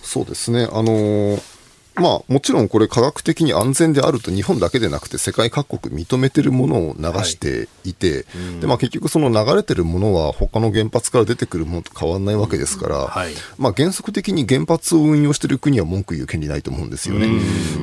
[0.00, 0.68] そうですね。
[0.70, 1.53] あのー
[1.96, 8.20] まあ、もちろんこれ科学的に安全であると日本だけでなくて世界各国認めてるものを流していて、は
[8.58, 8.60] い。
[8.60, 17.28] でまあ、結局その流れてるものは他の原発から出てくるものと変わらないわけですから、はい、まあ、原則的に原発を運用している国は文句言う権利ないと思うんですよね。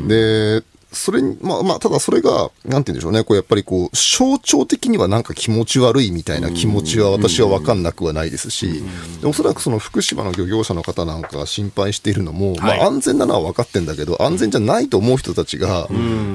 [0.08, 8.84] でそれに、まあまあ、ただそれが、なんて言うんでしょうね、こうやっぱりこう、象徴的にはなんか気持ち悪いみたいな気持ちは私は分かんなくはないですし、
[9.24, 15.88] おそらくその福島の漁業者の方なんかが心配しているのも、まあ安全なのは分かってんだけど、安全じゃないと思う人たちが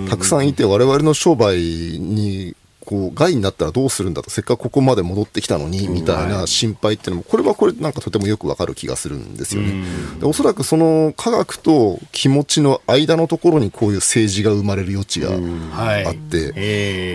[0.08, 2.54] たくさんいて、我々の商売に
[2.86, 9.84] こう害になったらどうするんだと、せっかくここまで戻ってきたのにみたいな心配っていうのも、これはこれ、なんかとてもよくわかる気がするんですよね。
[10.20, 16.52] でおそらくその科学と気持ちの間のところにこういう政治が生まれる余地があって、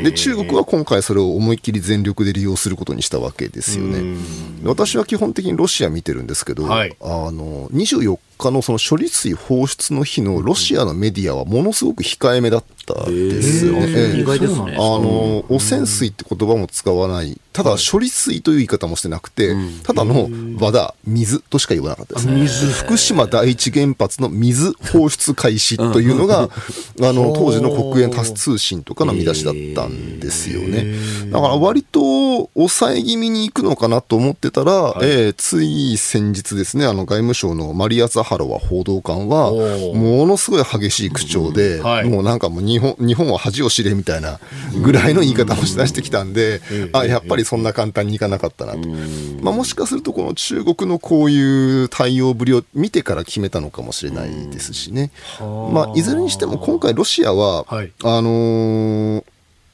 [0.04, 4.18] で中国は今回それを思いっきり全力で利用することにしたわけですよね。
[4.64, 14.20] 私は基本的にロシア見てるんですけど、はい、あの24日のその処理水放出の日のロシアのメディアはものすごく控えめだったですよね。
[14.20, 14.74] 意外ですね。
[14.74, 22.28] あの、汚染水って言葉も使わないただ処理水という言い方もしてなくて、ただの和田、水としか言わなかったです。
[22.28, 22.74] ね。
[22.74, 26.48] 福島第一原発の水放出開始というのが、あ
[27.14, 30.96] の、当時の国営タス通信とかの見出しだったんですよね。
[31.32, 44.40] だから割と抑え気味に行くのかなと思ってたら、はい、えー、つい先日ですね、あの外務省のマリア・ザハロワ報道官は、ものすごい激しい口調で、はい、もうなんかもう日本、日本は恥を知れみたいな
[44.82, 46.62] ぐらいの言い方をしだしてきたんで、
[46.94, 48.88] あ、やっぱりりそんな簡単にいかなかったなと、
[49.42, 59.24] まあ、もしかするとこの中国のこういう対応ぶりを見てから決めたのかもしれないですしね、まあ、いずれにしても今回、ロシアは、はい、あのー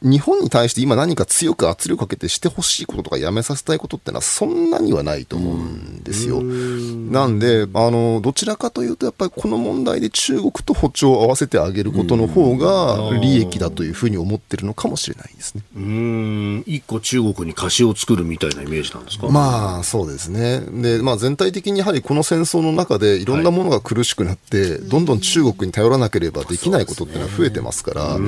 [0.02, 6.42] 日本に対して今何か強く圧力かけてしてほしいこととかやめさせたいことってのはそんなにはないと思うんですよ。
[6.42, 15.64] なんで、あの、どちらかというとやっぱりこの問題で中国と歩調を合わせてあげることの方が利益だというふうに思ってるのかもしれないですね。
[15.76, 19.28] うん、一個中国に貸しを作るみたいなイメージなんですか？
[19.30, 20.60] まあそうですね。
[20.60, 28.20] で、まあ全体的にやはりこの戦争の中でいろんなものが苦しくなって、はい、どんどん中国に頼らなければできないことっていうのは増えてますから、そ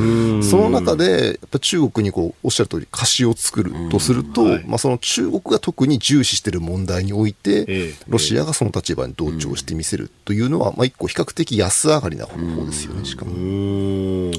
[0.57, 13.31] の中で中国にこうおっしゃる通り貸しを作るとすると、はい、まあ、その中国が特に重視している問題において、ロシアがその立場に同調してみせるというのは、まあ、一個比較的安上がりな方法ですよね、しかも。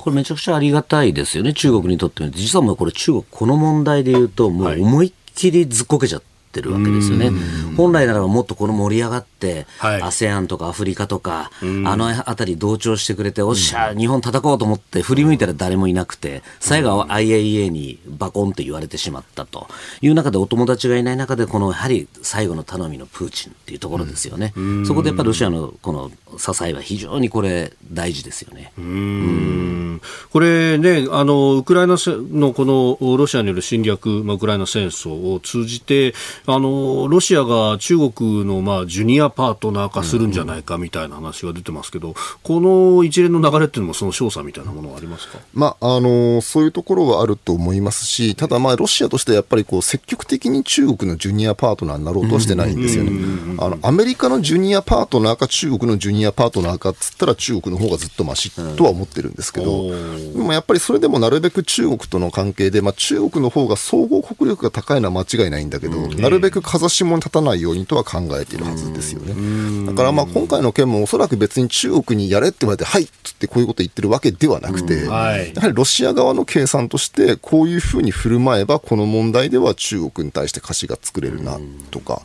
[0.01, 2.39] これめちゃくちゃありがたいですよね、中国にとってみると。
[2.39, 6.31] 実はもうこれ中国、この問題で言うと、もう思いっきりずっこけちゃって。
[6.51, 7.31] ってるわけですよね。
[7.77, 11.65] 本来ならばもっとこの盛り上がって、はい、ASEAN とかアフリカとか、あ
[11.97, 19.69] の辺り同調してくれて、おっしゃ、日本叩こうと思って振り向いたら誰もいなくて、最後は IAEA にバコンと言われてしまったと。
[20.01, 24.53] いう中でお友達がいない中で、このやはり最後の頼みのプーチンっていうところですよね。
[24.85, 28.73] そこでやっぱりロシアのこの支えは非常にこれ大事ですよね。
[28.77, 30.01] うん。
[30.33, 36.15] これね、あの、ウクライナのこのロシアによる侵略、まあ、ウクライナ戦争を通じて、
[36.46, 53.12] あの、ロシアが中国のまあジュニアパートナー化するんじゃないかみたいな話が出てますけど、この一連の流れっていうのもその詳細みたいなものはありますか、まあ、あの、そういうところはあると思いますし、ただまあ、ロシアとしてはやっぱりこう積極的に中国のジュニアパートナーになろうとはしてないんですよね。
[53.59, 69.87] あの、アメリカのジュニアパートナーか中国のジュニアパートナーかっつったら中国の方がずっとましとは思ってるんですけど、でもやっぱりそれでもなるべく中国との関係で、まあ、中国の方が総合国力が高いのは間違いないんだけど、なるべく風下に立たないようにとは考えているはずですよね。
[69.87, 81.59] だからまあ今回の件もおそらく別に中国にやれって言われて、はいっつってこういうこと言ってるわけではなくて、やはりロシア側の計算として、こういうふうに振る舞えば、この問題では中国に対して貸しが作れるな
[81.91, 82.22] とか、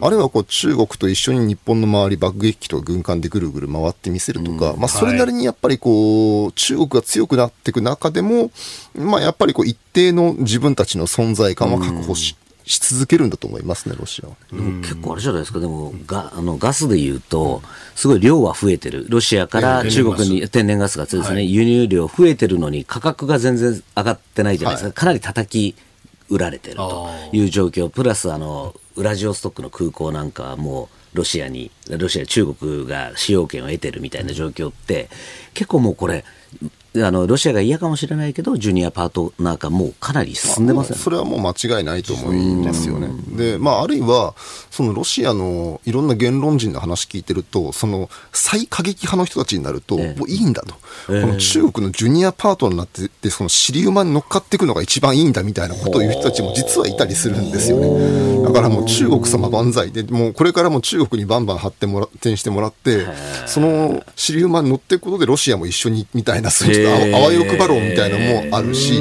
[0.00, 8.50] あるいはこう中国と一緒に日本の周り、爆撃機とか軍艦でぐるぐる回ってみせるとか、まあ、それなりにやっぱりこう、中国が強くなっていく中でも、
[8.94, 14.36] まあ、やっぱりこう一定の自分たちの存在感は確保し、し続けるんだと思いますね、ロシアは。
[14.52, 17.62] でも結構あれじゃないですか、でもガあのガスでいうと、
[17.96, 20.92] すごい量は増えてる、ロシアから中国に天然ガス。
[20.98, 25.76] がですね、はい、輸入量増えてるのに、価格が全然上がってないじゃないですか、はい、かなり叩き
[26.28, 35.10] 売られてるという状況、プラスあのウラジオストックの空港なんかはもう、ロシアに、ロシア、中国が使用権を得てるみたいな状況って、
[35.52, 36.24] 結構もうこれ、
[36.94, 43.08] あのロシアが嫌かもしれないけど、ジュニアパートナー化、もうかなり進んでます、ね、それはもう間違いないと思うんですよね。
[43.36, 44.34] で、まあ、あるいは、
[44.70, 50.74] そのロシアのいろんな言論人の話聞いてると、その最過激派の人たちになると、もういいんだと、
[51.08, 58.42] えー、この中国のジュニアパートナーになってで、その尻馬に乗っかっていくのが一番いいんだみたいなことを言う人たちも実はいたりするんですよね。
[58.42, 63.06] だからもう中国様万歳で、もうこれからも中国にバンバン発展もら展してもらって、
[63.46, 69.00] その尻馬に乗っていくことでロシアも一緒にみたいな、そういうあわよくばろうみたいなのもあるし、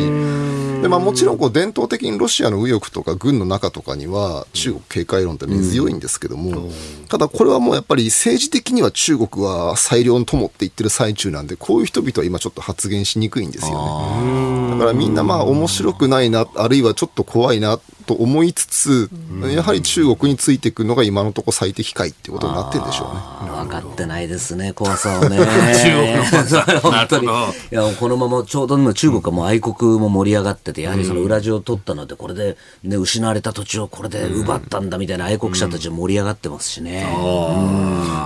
[0.81, 6.71] でまあ、もちろんこう伝統的にロシアの右翼とか軍の中とかには中国警戒論って根強いんですけども、
[7.07, 14.71] ただこれはもうやっぱり政治的には中国は最良の友って言ってる最中なんで、こういう人々は今ちょっと発言しにくいんですよね。
[14.71, 17.79] だからみんなまあ面白くないな、あるいはちょっと怖いな
[18.11, 19.09] と思いつつ、
[19.55, 23.51] やはり中国についていくのが今のところ最適解っていうことになってるんでしょうね。
[23.51, 25.37] 分かってないですね、 怖さをね。
[25.37, 26.65] 中国の怖さ。
[26.81, 27.25] 本当に。
[27.25, 27.29] い
[27.71, 37.07] や、このままちょうど今中国はもう愛国も盛り上がってて、やはりその裏地を取ったので、これで、ね、失われた土地をこれで奪ったんだみたいな愛国者たちは盛り上がってますしね。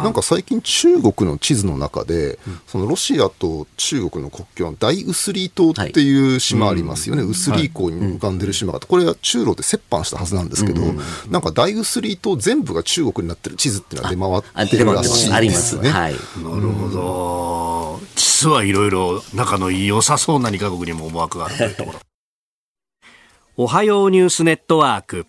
[0.04, 7.22] なんか最近中国の地図の中で、そのロシアと中国の国境の大ウスリー島っていう島ありますよね。
[7.22, 10.82] ウスリー港に浮かんでる島があって、これは中ロで折半したはずなんですけど、
[11.30, 15.90] なんか大ウスリー島全部が中国になってる地図っていうのは出回ってるらしいですね。
[15.90, 16.22] はい、なる
[16.70, 18.00] ほど。
[18.16, 22.00] 実はいろいろ仲の良さそうな2カ国にも思惑があるというところ。
[23.58, 25.26] おはようニュースネットワーク。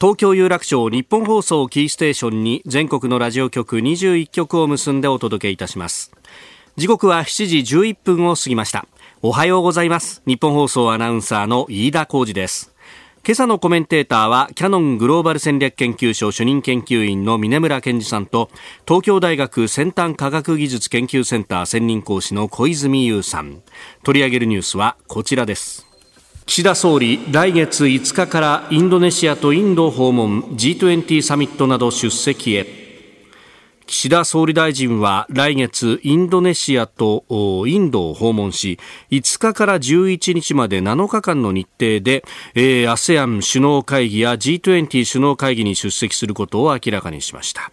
[0.00, 6.12] 東京有楽町日本放送キーステーションに全国のラジオ局21局を結んでお届けいたします。
[6.76, 8.86] 時刻は7時11分を過ぎました。
[9.20, 10.22] おはようございます。
[10.26, 12.72] 日本放送アナウンサーの飯田浩二です。
[13.28, 18.48] 今朝のコメンテーターはキャノングローバル戦略研究所主任研究員の峰村健二さんと
[18.86, 23.60] 東京大学先端科学技術研究センター専任講師の小泉悠さん。
[24.02, 25.86] 取り上げるニュースはこちらです。
[26.46, 32.87] 岸田総理来月5日からインドネシアとインド訪問 G20 サミットなど出席へ。
[33.88, 37.24] 岸田総理大臣は来月インドネシアと
[37.66, 38.78] インドを訪問し
[39.10, 42.22] 5日から11日まで7日間の日程で、
[42.54, 47.72] え、ASEAN 首脳会議や G20 首脳会議に出席することを明らかにしました。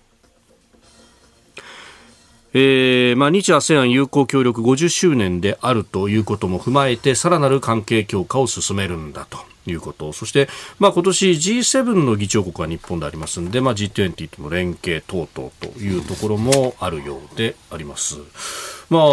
[2.54, 9.55] えーまあ、日 ASEAN 友好協力50周年であるということも踏まえてさらなる関係強化を進めるんだと。
[9.68, 10.48] いうこと、そして、
[10.80, 18.18] まあ、今年 G7 の議長国は日本でありますので、まあ、G20 との連携等々というところもあるようであります。
[18.90, 19.06] まあ、あ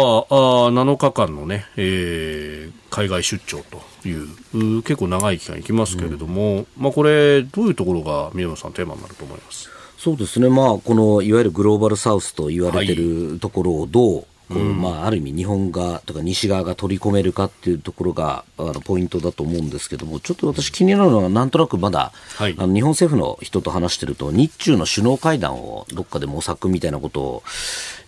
[0.71, 9.69] 7日間のね、えー、海外出張という結構長い期間行きますけれども、うん、まあ、これ、どういうところが宮野さんテーマになると思います？
[9.97, 22.55] そうですね、まあ、このいわゆるグローバルサウスと言われているところをどうこう、まあ、ある意味日本側とか西側が取り込めるかっていうところがあのポイントだと思うんですけどもちょっと私気になるのはなんとなくまだ、はい。
[22.57, 27.43] あの日本政府の人と話してると日中の首脳会談をどっかで模索みたいなことを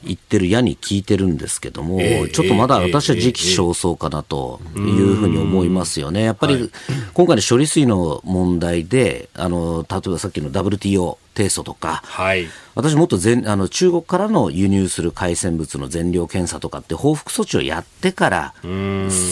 [0.06, 6.24] 言ってる矢に聞いてるんですけども、ええちょっとまだ私は時期尚早かなというふうに思いますよね。
[6.24, 6.72] やっぱり
[7.14, 12.48] 今回の処理水の問題であの例えばさっきの WTO 提訴とか、はい。
[12.76, 18.54] 私もっと全あの中国からの輸入する海鮮物の全量検査とかって報復措置をやってから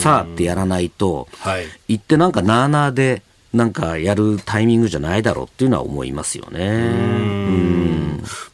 [0.01, 3.21] さあってやらないと、はい行ってなんかなあなあで
[3.53, 7.43] なんかやるタイミングじゃないだろうっていうのは思いますよね。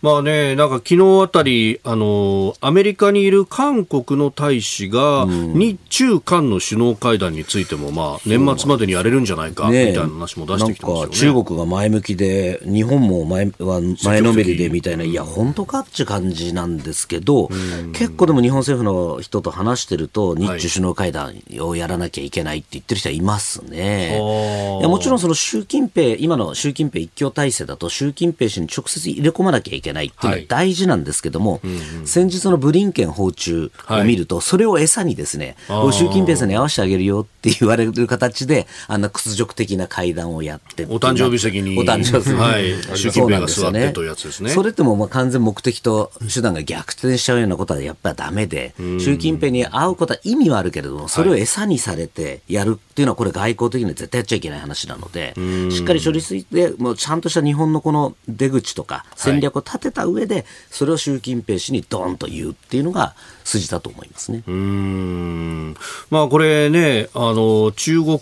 [0.02, 11.02] まあね、なんか昨日あたり、あの、アメリカにいる韓国の大使が、日中韓の首脳会談についても、まあ、年末までにやれるんじゃないか、みたいな話も出してきてますよね。
[11.02, 17.50] なんか中国が前向きで、日本も前は前のめりでみたいな、いや、本当かっていう感じなんですけど、
[17.93, 24.18] 結構でも日本政府の人と話してると、日中首脳会談をやらなきゃいけないって言ってる人はいますね。
[24.20, 24.80] あー。
[24.80, 31.61] いやもちろんその習近平、今の習近平一強体制だと、習近平氏に直接入れ込まなきゃいけないっていうのは大事なんですけども、
[32.05, 41.77] 先日のブリンケン訪中を見ると、それを餌にですね、習近平さんに会わせてあげるよって言われる形で、あんな屈辱的な会談をやってお誕生日席に。
[41.79, 42.39] お誕生日席に。
[42.39, 42.97] はい。
[42.97, 44.49] 習近平が座ってというやつですね。
[44.49, 55.34] それってもうまあ完全目的と手段が逆転しちゃうようなことはやっぱりダメで、習近平に会うことは意味はあるけれども、それを餌にされてやるっていうのは、これ外交的には絶対やっちゃいけない話なので、
[55.71, 64.43] しっかり処理水で、もうちゃんとした日本のこの出口とか戦略を立てた上で、それを習近平氏にドーンと言うっていうのが筋だと思いますね。
[64.47, 65.75] うーん。
[66.09, 68.19] まあこれね、あの、中国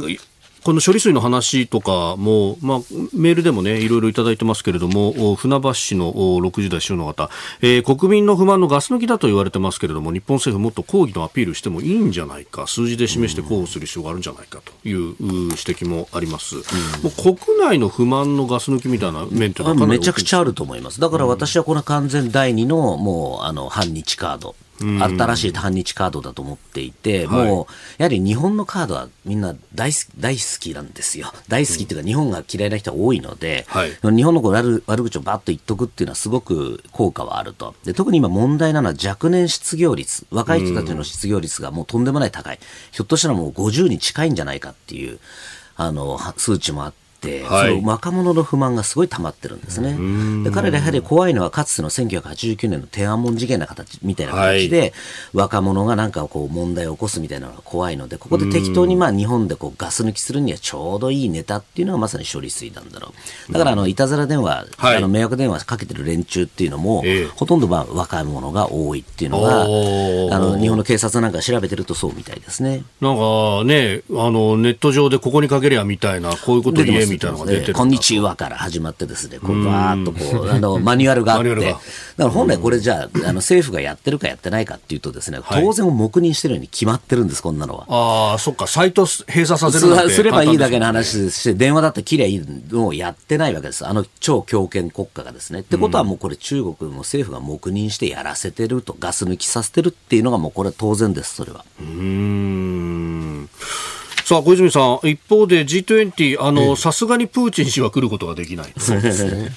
[0.65, 2.79] この処理水の話とかも、まあ、
[3.13, 16.57] メールでもね、いろいろいただいてますけれども、お船橋市のお60代主婦の方、えー国民の不満のガス抜きだと言われてますけれども、日本政府もっと抗議のアピールしてもいいんじゃないか、数字で示して候補する必要があるんじゃないかというう指摘もあります。
[16.57, 16.63] も
[17.05, 21.01] う国内の不満のガス抜きみたいな面というのはめちゃくちゃあると思います。
[21.01, 24.55] だから私はこの完全第二のもうあの反日カード。
[24.83, 27.47] 新しい反日カードだと思っていて、はい。
[27.47, 33.91] もうやはり日本のカードはみんな大好き大好きなんですよ、大好きっていうか、日本が嫌いな人が多いので、はい。
[34.15, 42.59] 日本の悪悪口をばっと言っとくっていうのは、すごく効果はあると、で特に今、問題なのは若年失業率、若い人たちの失業率がもうとんでもない高い、
[42.91, 45.19] ひょっとしたらもう50に近いんじゃないかっていう
[45.77, 47.02] あのは数値もあって。
[47.43, 47.77] はい。
[47.77, 50.45] その若者の不満がすごい溜まってるんですね。
[50.45, 54.93] で彼らやはり怖いのはかつての1989年の天安門事件な形みたいな形で、
[55.33, 63.13] 若者がなんかこう問題を起こすみたいなのが怖いのでここで適当にまあ日本でこうガス抜きするにはちょうどいいネタっていうのがまさに処理水なんだろ
[63.49, 63.53] う。
[63.53, 64.97] だからあのいたずら電話、はい。
[64.97, 67.27] あの迷惑電話かけてる連中っていうのも、ええ。
[67.27, 72.85] ほとんどまあ若い者が多いっていうのがあの日本の警察なんか調べてるとそうみたいですね。
[73.01, 77.75] なんかね、あの、ネット上でここにかけりゃみたいな、こういうこと言えみたいなのが出てる。
[77.75, 81.81] こんにちはから始まってですね、こうバーっとこう、あの、マニュアルがあって、だか
[82.17, 87.87] ら本来これじゃあ、あの政府がやってるかやってないかっていうとですね、はい当然黙認してるように決まってるんです、こんなのは。
[87.89, 93.87] ああ、そっか、サイト閉鎖させるなんてすすればいいだけの話ですし、電話だって切りゃいいのをやってないわけです。
[93.87, 95.61] あの超強権国家がですね。
[95.61, 101.65] ってことはもうこれ中国の政府が黙認してやらせてると、ガス抜きさせてるっていうのがもうこれ当然です、それは。
[101.81, 103.49] うーん
[104.25, 108.73] さあ、小泉さん、一方で G20、あの、さすがにプーチン氏は来ることができない。
[108.79, 109.51] そうですね。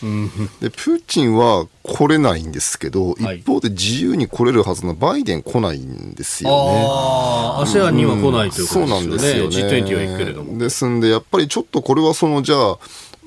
[0.60, 6.86] で、プーチンは来れないんですけど、はい一方で自由に来れるはずのバイデン来ないんですよね。
[6.88, 8.90] ああ、ASEAN には来ないということそうですよね。
[8.90, 9.84] なんですよね。
[9.84, 10.58] G20 は行くけれども。
[10.58, 12.78] ですんで、やっぱりちょっとこれはその、じゃあ、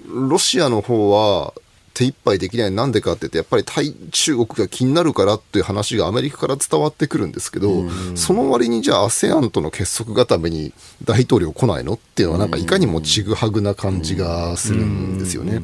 [0.08, 1.52] ロシアの方は
[1.98, 10.72] 手一杯できないなんでかって言って、やっぱり対中国が気になるからっていう話がアメリカから伝わってくるんですけど、その割にじゃあ ASEAN との結束固めに
[11.02, 15.60] 大統領来ないのっていうのはなんかいかにもちぐはぐな感じがするんですよね。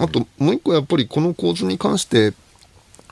[0.00, 2.34] あともう一個やっぱりこの構図に関して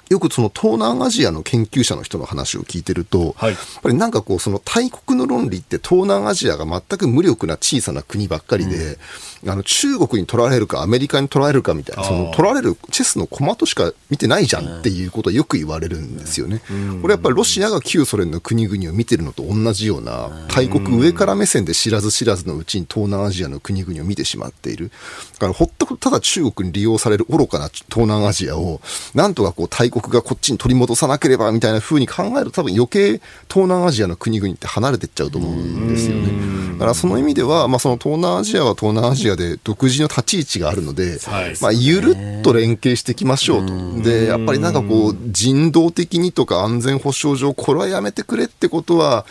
[0.09, 3.53] よくその東南アジアの研究者の人の話を聞いてると、はい。
[3.53, 8.99] やっぱりなんかこう、その大国の論理って東南アジアが全く無力な小さな国ばっかりで、
[9.47, 16.62] あの中国に取られるかアメリカに取られるかみたいな、その取られるチェスの駒としか見てないじゃんっていうことをよく言われるんですよね。
[17.03, 24.91] これやっぱりロシアが旧ソ連の国々を見てるのと同じような、大国上から目線で知らず知らずのうちに東南アジアの国々を見てしまっている。
[25.34, 28.80] だからほったくただ中国に利用される愚かな東南アジアを、
[29.14, 36.57] なんとかこう大国がこっちに取り戻さなければみたいな風に考えると多分余計東南アジアの国々って離れていっちゃうと思うんですよね。
[36.74, 41.18] だからその意味では、まあ、その東南アジアは東南アジアで独自の立ち位置があるので、
[41.61, 44.03] まあ、ゆるっと連携していきましょうと。
[44.03, 49.27] で、やっぱりなんかこう、人道的にとか安全保障上、これはやめてくれってことは、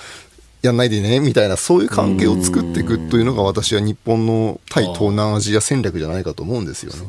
[0.66, 7.00] やんないでねみたいなそういう関係を作っていくというのが私は日本の対東南アジア戦略じゃないかと思うんですよね。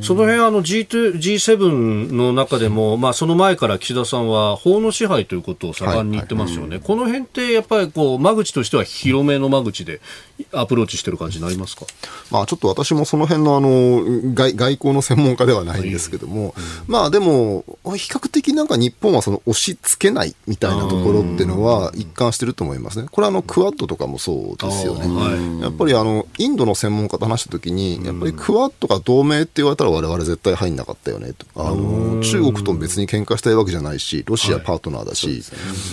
[0.00, 10.00] その辺あの G2 G7 の中でも、まあ、その前から岸田さんは法の支配ということを盛んに言ってますよね、はいはい、この辺ってやっぱりこう間口としては広めの間口で
[10.52, 11.86] アプローチしてる感じになりますか、
[12.30, 14.02] まあ、ちょっと私もその辺のあの
[14.34, 16.52] 外外交の専門家ではないんですけども、はい
[16.88, 23.08] うん、まあでも比較的なんか日本はその押し付けないみたいなところっていうのは一貫してると思いますね。
[23.10, 25.06] これはあのクアッドとかもそうですよね。
[25.06, 31.32] はい、やっぱりあのインドの専門家と話したときに、やっぱりクアッドが同盟って言われたら我々絶対入んなかったよね。
[31.32, 31.46] と。
[31.56, 35.42] あの中国と別に喧嘩したいわけじゃないし、ロシアパートナーだし、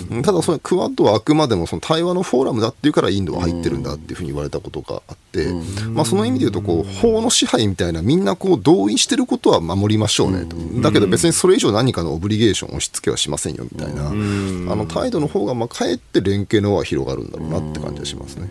[0.10, 5.48] はい、ただそのクアッドはあくまでもその対話のフォーラムだっていうからインドは入ってるんだっていうふうに言われたことがあって、
[5.90, 10.46] まあその意味で言うとこう法の支配みたいなみんなこう同意してることは守りましょうね。
[10.46, 10.56] と。
[10.82, 14.12] だけど別にそれ以上何かのオブリゲーション押し付けはしませんよみたいな、あ
[14.76, 18.48] の態度の方がまあかえって連携の輪は広がるんだろうなって感じがしますね。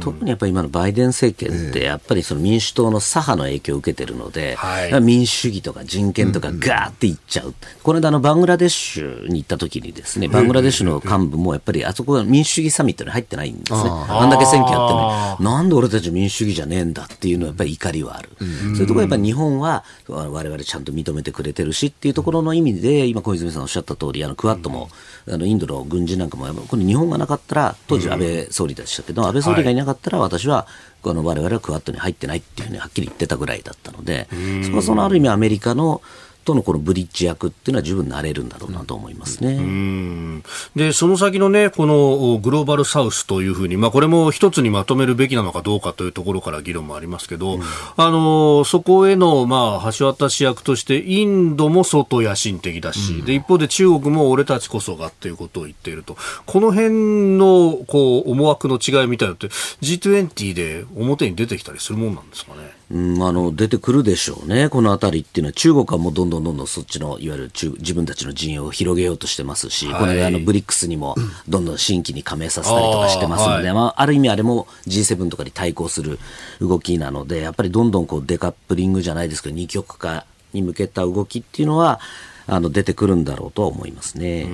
[0.00, 4.56] 特にやっぱり今のバイデン政権って、やっぱりその民主党の左派の影響を受けてるので、
[5.00, 13.78] 民主主義とか人権とかガーっていっちゃう、うん、この間のバングラデシュに行った時にですね、バングラデシュの幹部もやっぱりあそこは民主主義サミットに入ってないんですね。
[13.88, 14.30] あん。
[14.30, 18.30] だけ選挙やってるのに、なんで俺たち民主主義じゃねえんだっていうのはやっぱり怒りはある。
[18.38, 24.88] そういうところやっぱり日本は我々ちゃんと認めてくれてるしっていうところの意味で、今小泉さんおっしゃった通り、あのクワッドも、
[25.28, 30.66] あのインドの軍人なんかも、これ日本がなかったら、当時安倍総理でしたけど、安倍総理がいなかったら私は
[31.02, 34.28] この我々はクワッドに入ってないっていうふうにはっきり言ってたぐらいだったので、
[34.64, 36.02] そこはそのある意味アメリカの
[36.44, 40.42] とのこのブリッジ役っていうのは十分なれるんだろうなと思いますね。
[40.76, 47.62] で、その先のね、このグローバルサウスというふうに、まあこれも一つにまとめるべきなのかどうかというところから議論もありますけど、うん、
[47.96, 56.16] あの、そこへの、まあ橋渡し役として、インドも相当野心的だし、うん、で、一方で中国も俺たちこそがっていうことを言っていると。
[56.46, 62.81] この辺の、こう、思惑の違いみたいなのって、G20 で表に出てきたりするもんなんですかね？
[62.92, 71.16] うん、あの出てくるでしょうね、この辺りっていうのは、中国はもうどんどんどんどんそっちのいわゆる中自分たちの陣営を広げようとしてますし、はい、このあのブリックスにも
[71.48, 76.18] どんどん新規に加盟させたりとかしてますので、あ,、まあ、ある意味、あれも G7 とかに対抗する
[76.60, 81.98] 動きなので、やっぱりどんどんこうデカップリングじゃないですけど、二極化に向けた動きっていうのは、
[82.46, 84.46] あの出てくるんだろうとは思いますね。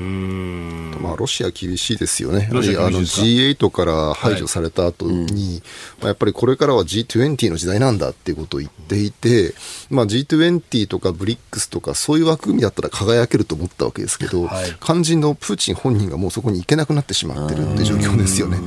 [1.01, 2.49] まあロシア厳しいですよね。
[2.51, 9.55] あの G8 から排除された後に、はいうん、まあ、やっぱりこれからは G20 の時代なんだっていうことを言っていて、
[9.91, 18.59] まあ G20 とか BRICS とかそういう枠組みだったら輝けると思ったわけですけど、はい、肝心のプーチン本人がもうそこに行けなくなってしまってるって状況ですよね。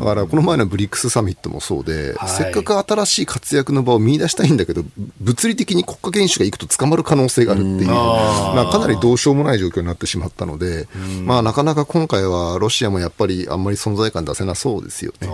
[0.00, 4.84] だからこの前の BRICS サミットもそうで、はい、せっかく新しい活躍の場を見出したいんだけど、
[5.20, 7.88] 物理的に国家元首が行くと捕まる可能性があるっていう。
[8.68, 10.88] まあかなりどうしようもない状況になってしまったので、
[11.24, 15.28] まあ、なかなか今回はロシアもやっぱりあんまり存在感出せなそうですよね。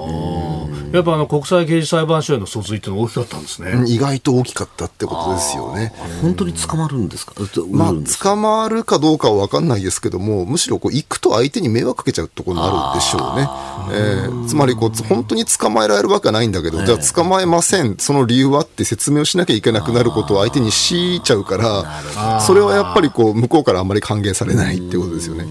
[0.93, 3.85] やっぱあの国際刑事裁判所への訴追っての大きかったんですね。
[3.89, 5.93] 意外と大きかったってことですよね。
[6.23, 7.35] 本当に捕まるんですか？
[7.71, 13.49] まあ、捕まるかどうかは分かんないですけども、むしろこう行くと相手に迷惑かけちゃうところになるでしょうね。
[13.93, 25.47] えー、つまりこう、本当に捕まえられるわけはないんだけど、じゃあ捕まえません、その理由はって説明をしなきゃいけなくなることを相手にしちゃうから、それはやっぱりこう、向こうからあんまり歓迎されないってことですよね。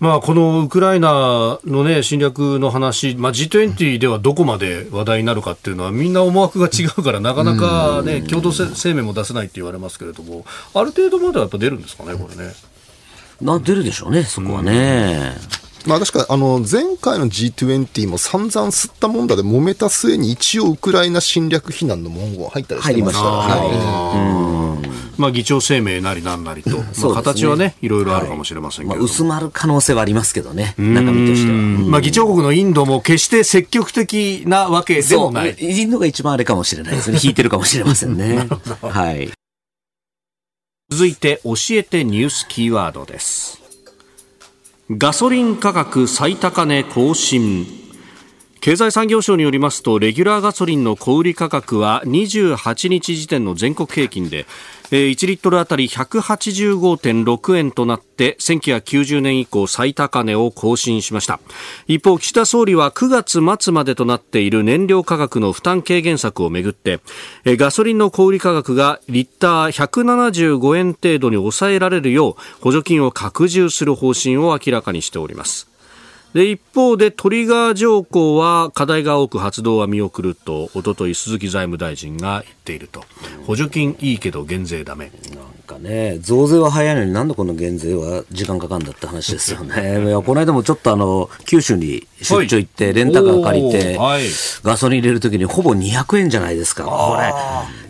[0.00, 10.44] まあ、このウクライナの、ね、侵略の話、まあ、G20 ではどこまで話題になるかっていうのは、みんな思惑が違うから、なかなか、ね、共同声明も出せないって言われますけれども、
[10.74, 12.52] ある程度まではやっぱ出るんですかね、これね。
[13.40, 15.36] な出るでしょうね、そこはね。
[15.86, 23.20] まあ、確かあの前回の G20 も散々吸ったもんだで揉めた末に一応ウクライナ侵略非難の文言入ったりしてました。
[23.20, 31.58] から、はい、まあ、議長声明なりなんなりと、まあ、形はね、いろいろあるかもしれませんけど、まあ、薄まる可能性はありますけどね、中身としては。
[31.90, 35.56] まあ、議長国のインドも決して積極的なわけでもない。
[35.58, 38.48] インドが一番あれかもしれないですね、 引いてるかもしれませんね。
[38.80, 39.30] はい。
[40.90, 43.63] 続いて教えてニュースキーワードです
[44.96, 47.66] ガソリン価格最高値更新。
[48.60, 54.46] 経済産業省によりますとレギュラーガソリンの小売価格は28日時点の全国平均で
[54.90, 61.40] 1リットルあたり185.6円となって1990年以降最高値を更新しました。
[61.86, 67.00] 一方岸田総理は9月末までとなっている燃料価格の負担軽減策をめぐって
[67.44, 75.73] ガソリンの小売価格がリッター175円程度に抑えられるよう補助金を拡充する方針を明らかにしております。
[76.34, 83.04] で一方でトリガー条項は課題が多く発動は見送るとおととい鈴木財務大臣が言っていると
[83.46, 90.04] 補助金いいけど減税ダメなんかね、増税は早いのになんでこの減税は時間かかるんだって話ですよね。
[90.04, 94.22] いやこの間もちょっとあの、九州に出張行って、レンタカー借りて、はい
[94.62, 96.84] ガソリン入れるときにほぼ200円じゃないですか。
[96.84, 97.32] これ、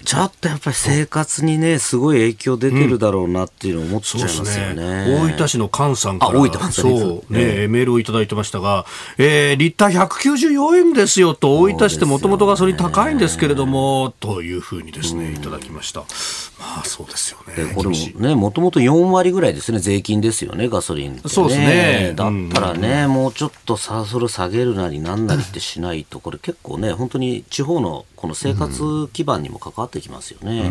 [0.05, 5.07] ちょっとやっぱり生活にね、すごい影響出てるだろうなっていうのを思っちゃいますよね。
[5.09, 6.33] 大分市の菅さんから。
[6.33, 8.85] あ大分そう、ねえメールをいただいてましたが、
[9.19, 16.01] えーリッター194円ですよと、大分市ってもともとガソリン高いんですけれども、というふうにですね、いただきました。
[16.01, 17.55] まあ、そうですよね。
[17.65, 21.29] でこれもね、もともと4割ぐらいですね、税金ですよね、ガソリンって、ね。
[21.29, 22.13] そうですね。
[22.15, 30.63] だったらね、もうちょっとさ、それを下げるなりなんなりってしないと、これ結構ね、本当に地方のこの生活基盤にも関わってきますよね。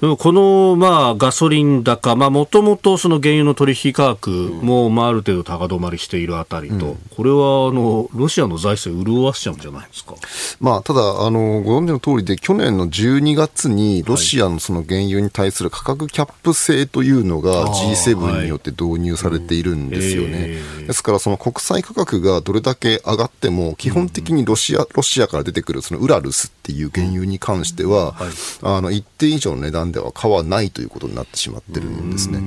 [0.00, 10.14] でもこの、まあ、ガソリン高、まあ、もともとその原油の取引価格も、まあ、ある程度高止まりしているあたりと、これは、あの、ロシアの財政潤わしちゃうんじゃないですか？
[10.58, 20.28] まあ、ただあの、ご存知の通りで、去年の12月に、ロシアのその原油に対する価格キャップ制というのがあー G7 によって導入されているんですよね。
[20.34, 20.86] えー。
[20.88, 28.14] ですから、その国際価格がどれだけ上がっても、基本的にロシアロシアから出てくるそのウラルスっていう原油に関しては、
[28.62, 32.42] あの一定以上の値段では買わないということになってしまってるんですね。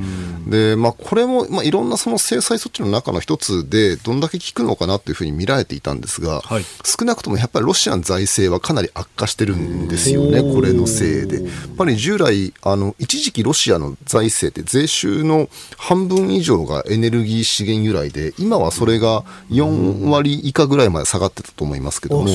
[0.47, 6.65] で、まあ、これも、まあ、いろんなその制裁措置の中の一つで、どんだけ効くのかなというふうに見られていたんですが、はい。
[6.83, 11.43] 少なくともやっぱりロシアの財政はかなり悪化してるんですよね、これのせいで。
[11.43, 22.27] やっぱり従来、あの一時期ロシアの財政って税収の半分以上がエネルギー資源由来で、今はそれが4割以下ぐらいまで下がってたと思いますけども、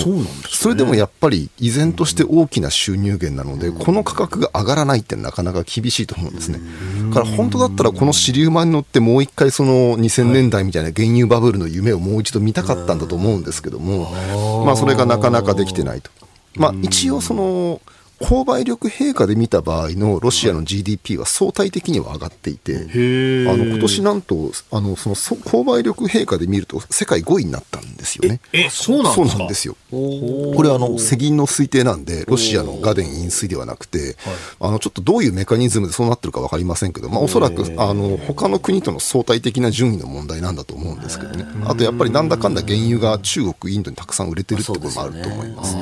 [0.51, 6.61] それでもやっぱり依然として大きな収入源なので、この価格が上がらないってなかなか厳しいと思うんですね。
[7.09, 16.11] だから本当だったらこの支流馬に乗ってもう一回その2000年代みたいな原油バブルの夢をもう一度見たかったんだと思うんですけども、まあそれがなかなかできてないと。
[16.57, 17.81] まあ一応その、
[18.25, 28.41] 購買力陛下で見た場合のロシアの GDP は相対的には上がっていて、へあの今年なんとあのそのそ購買力陛下で見ると世界5位になったんですよね。
[28.53, 29.39] え、そうなんですか？
[29.39, 29.77] なんですよ。
[29.91, 34.17] これはあの世銀の推定なんで、ロシアのガデン飲水ではなくて、
[34.61, 45.77] あのちょっとどういうメカニズムでそうなってるか分かりませんけど、まあ、おそらくあの他の国との相対的な順位の問題なんだと思うんですけどね、あとやっぱりなんだかんだ原油が中国、インドにたくさん売れてるってこともあると思います。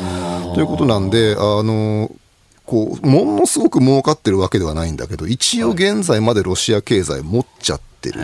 [0.55, 2.11] ということなんで、あの
[2.73, 8.18] こうものすごく儲かってるわけではないんだけど、一応現在までロシア経済持っちゃってる、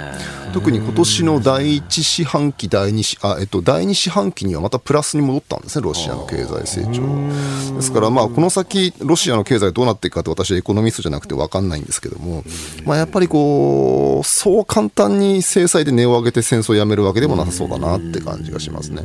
[0.55, 7.03] 特に今年の第一四半期、第二四あえっと、第二四半期にはまたプラスに戻ったんですね、ロシアの経済成長。
[7.03, 7.75] は。
[7.77, 12.43] ですから、まあ、この先、ロシアの経済どうなっていくかって、私はエコノミストじゃなくて分かんないんですけども、
[12.87, 19.03] まあ、やっぱりこう、そう簡単に制裁で値を上げて戦争をやめるわけでもなさそうだなって感じがしますね。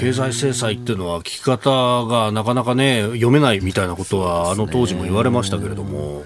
[0.00, 6.24] 経済制裁っていうのは聞き方がなかなかね読めないみたいなことはあの当時も言われましたけれども、やっ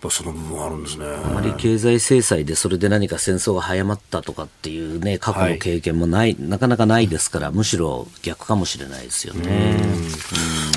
[0.00, 1.06] ぱその部分あるんですね。
[1.06, 9.76] あまり経済制裁でそれで何か戦争が早まったとかっていうね、過去の経験もない、なかなかないですから、むしろ逆かもしれないですよね。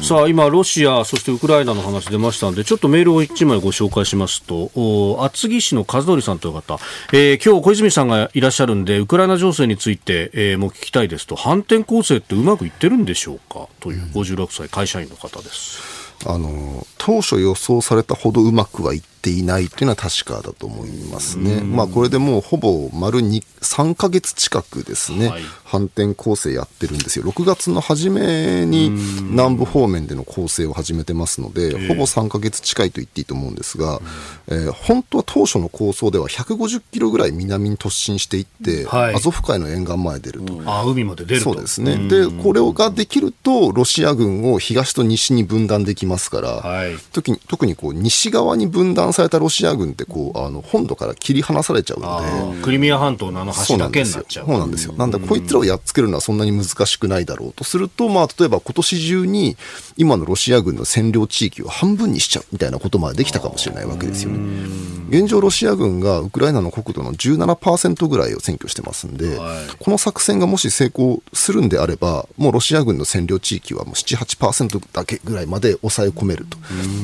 [0.01, 6.79] さあ今、ロシア、そしてウクライナの話出ましたので、ちょっとメールを1枚ご紹介しますと、お厚木市の和則さんという方、
[7.13, 13.67] えー今日小泉さんがいらっしゃるんで、ウクライナ情勢について、えーもう聞きたいですと、反転攻勢ってうまくいってるんでしょうか？
[13.79, 15.99] という56歳会社員の方です。
[16.25, 21.61] あの当初予想されたほどうまくはいっていないというのは確かだと思いますね。
[21.61, 27.25] まあこれでもうほぼ丸に3ヶ月近くですね、はい反転攻勢やってるんですよ。
[27.25, 34.01] 6月の初めに南部方面での攻勢を始めてますので、ほぼ3ヶ月近いと言っていいと思うんですが、
[34.47, 40.59] えー本当は当初の構想では150キロぐらい南に突進していって、はいアゾフ海の沿岸まで出ると。
[40.65, 41.53] あ海まで出ると。
[41.53, 42.07] そうですね。
[42.07, 52.61] で、これができると、ロシア軍を東と西に分断できますから、はい特に特にこう西側に分断断されたロシア軍ってこうあの本土から切り離されちゃうので。
[52.61, 54.45] クリミア半島のあの橋だけになっちゃう。
[54.45, 54.93] そうなんですよ。
[54.93, 59.57] なんだ、こいつらをやっつけるのはそんなに難しくないだろうとすると、まあ、例えば今年中に
[59.97, 64.99] 今のロシア軍の占領地域を半分にしちゃうみたいなことまでできたかもしれないわけですよね。
[65.09, 76.57] 現状ロシア軍がウクライナの国土の17%ぐらいを占拠してますんで、はい、この作戦がもし成功するんであれば、もうロシア軍の占領地域はもう7、8%だけぐらいまで抑え込めると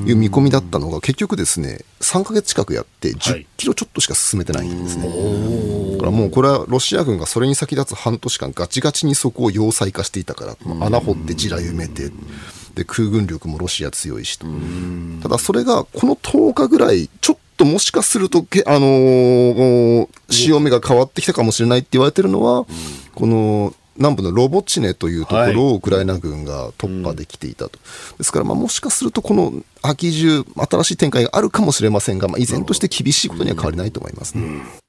[0.08, 5.08] いう見込みだったのが、結局ですね、3か月近くやって10キロちょっとしか進めてないんですね。
[5.08, 12.12] はい、だからもうこれはロシア軍がそれに先立つ半年間ガチガチにそこを要塞化していたから、穴掘って地雷埋めて、
[12.76, 14.46] で空軍力もロシア強いしと。
[15.24, 22.66] ただそれがこの10日ぐらい、ちょっともしかすると、あのー、潮目が変わってきたかもしれないって言われてるのは、
[23.16, 27.80] この南部のロボチネというところをウクライナ軍が突破できていたと、
[28.18, 34.85] ですから、もしかするとこの秋中、新しい展開があるかもしれませんが、まあ、依然として厳しいことには変わりないと思いますね。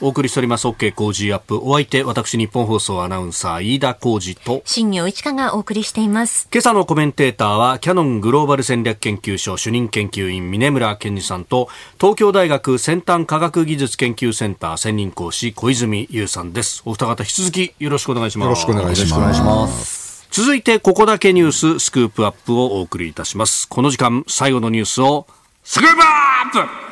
[0.00, 1.58] お送りしております OK 工事アップ。
[1.62, 6.48] お相手、私、日本放送アナウンサー、飯田浩二と、新業一華がお送りしています。
[6.52, 11.68] 今朝のコメンテーターは、キャノングローバル戦略研究所主任研究員、峰村健二さんと、
[12.00, 16.82] 東京大学先端科学技術研究センター専任講師、小泉優さんです。
[16.84, 18.46] お二方、引き続きよろしくお願いします。
[18.46, 18.96] よろしくお願い
[19.34, 20.28] します。
[20.30, 23.66] 続いて、ここだけニューススクープアップをお送りいたします。
[23.68, 25.26] この時間、最後のニュースを、
[25.64, 26.87] スクープアップ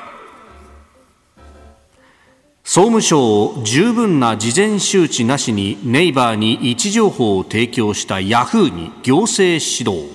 [2.68, 10.10] 総務省を十分な事前周知なしにネイバーに位置情報を提供したヤフーに行政指導。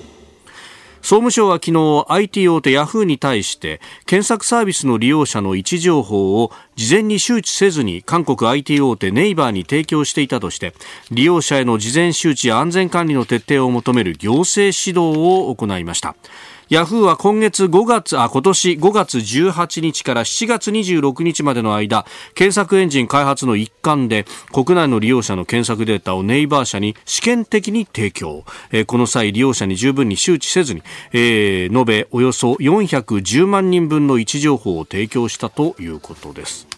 [1.01, 10.73] 総務省は昨日 IT 大手ヤフーに対して検索サービスの利用者の位置情報を事前に周知せずに韓国 IT 大手ネイバーに提供していたとして
[11.09, 16.17] 利用者への事前周知や安全管理の徹底を求める行政指導を行いました。
[16.71, 28.45] ヤフーは今月5月、あ、今年5月18日から7月26日までの間、検索エンジン開発の一環で、国内の利用者の検索データをネイバー社に試験的に提供。
[28.71, 36.69] えー、この際、利用者に十分に周知せずに、えー、延べおよそ410万人分の位置情報を提供したということです。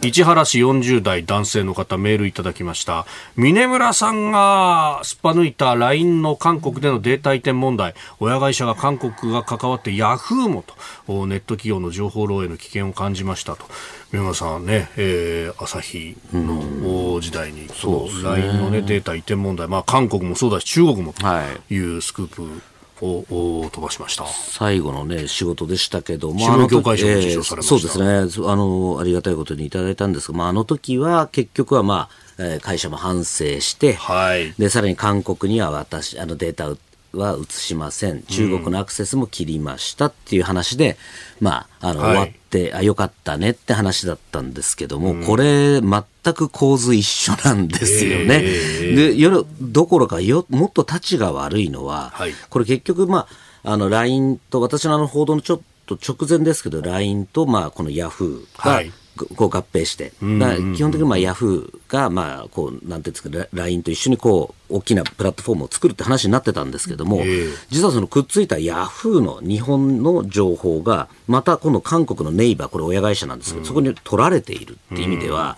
[0.00, 3.04] 市原市40代男性の方メールいただきました。
[3.36, 7.94] 峰村さんがすっぱ抜いた LINE の韓国でのデータ移転問題。
[8.20, 11.26] 親会社が韓国が関わってヤフーもと。
[11.26, 13.64] ネット企業の情報漏洩の危険を感じましたと。
[14.12, 21.26] 峰村さんね、えー、朝日の時代に、うん、LINE の、ね、データ移転問題、まあ、韓国もそうだし中国もと
[21.74, 22.62] いうスクープ、
[23.00, 24.26] を飛ばしました。
[24.26, 28.50] 最後のね、仕事でしたけども、あの業界賞を受賞されました、えー、そうですね。
[28.50, 36.70] あの、ありがたいことにいただいたんですが、まあ、あの時は結局は、まあ、えー、会社も反省して、はい、でさらに韓国には私あのデータ
[37.18, 40.96] は移しません、中国のアクセスも切りましたっていう話で、
[41.40, 46.02] うん、まあ、あの、はい、終わって、あ、よかったねって話だったんですけども、うん、これ、全
[46.34, 48.42] く構図一緒なんですよね。
[48.44, 53.26] えー、で、よどころかよ、もっと立ちが悪いのは、はい、これ結局、ま
[53.64, 58.92] あ、あの、LINE と、私のあの報道のちょっと直前ですけど、LINE と、まあ、この Yahoo が、はい
[59.26, 67.22] こう合併して、基本的にまあヤフーがまあこうなんていうんですか LINE と一緒にこう大きなプラットフォームを作るって話になってたんですけども、
[67.70, 75.56] 実はそのくっついたヤフーの日本の情報がまた今度韓国のネイバーこれ親会社なんですけど、そこに取られているっていう意味では、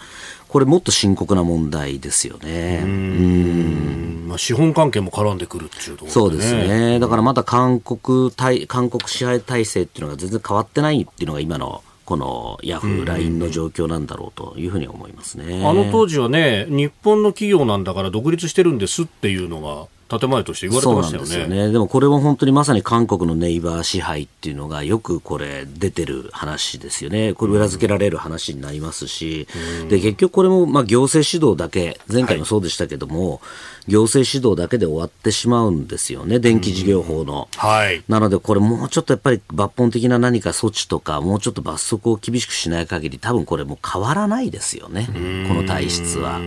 [0.51, 2.81] これもっと深刻な問題ですよね。
[2.83, 4.25] うん。
[4.27, 6.99] まあ、資本関係も絡んでくるっていうところ、ね、そうですね。
[6.99, 15.65] だからまだ韓国対、韓国支配体制っていうのが全然変わってないっていうのが今のこのヤフー、LINE の状況なんだろうというふうに思いますね。
[15.65, 21.29] あの当時はね、日本の企業なんだから独立してるんですっていうのが、建前として言われてましたよね。
[21.29, 21.73] そうなんですよね。
[21.73, 27.33] でもこれは本当にまさに韓国のネイバー支配っていうのがよくこれ出てる話ですよね。
[27.35, 29.47] これ裏付けられる話になりますし、
[29.81, 37.49] うん、で結局これもまあ行政指導だけ、前回もそうでしたけども、はい、行政指導だけで終わってしまうんですよね、電気事業法の。
[37.53, 38.03] うん、はい。
[38.09, 45.09] なのでこれもうちょっとやっぱり抜本的な何か措置とか、もうちょっと罰則を厳しくしない限り、多分これもう変わらないですよね、
[45.49, 46.41] この体質は。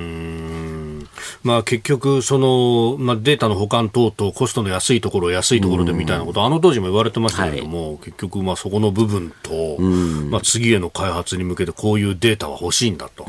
[1.43, 13.26] まあ、結局その、まあ、データの保管等々コストの安いところ安いところでみたいなこと、あの当時も言われてましたけれども、はい、結局まあそこの部分と、まあ、次への開発に向けてこういうデータは欲しいんだと。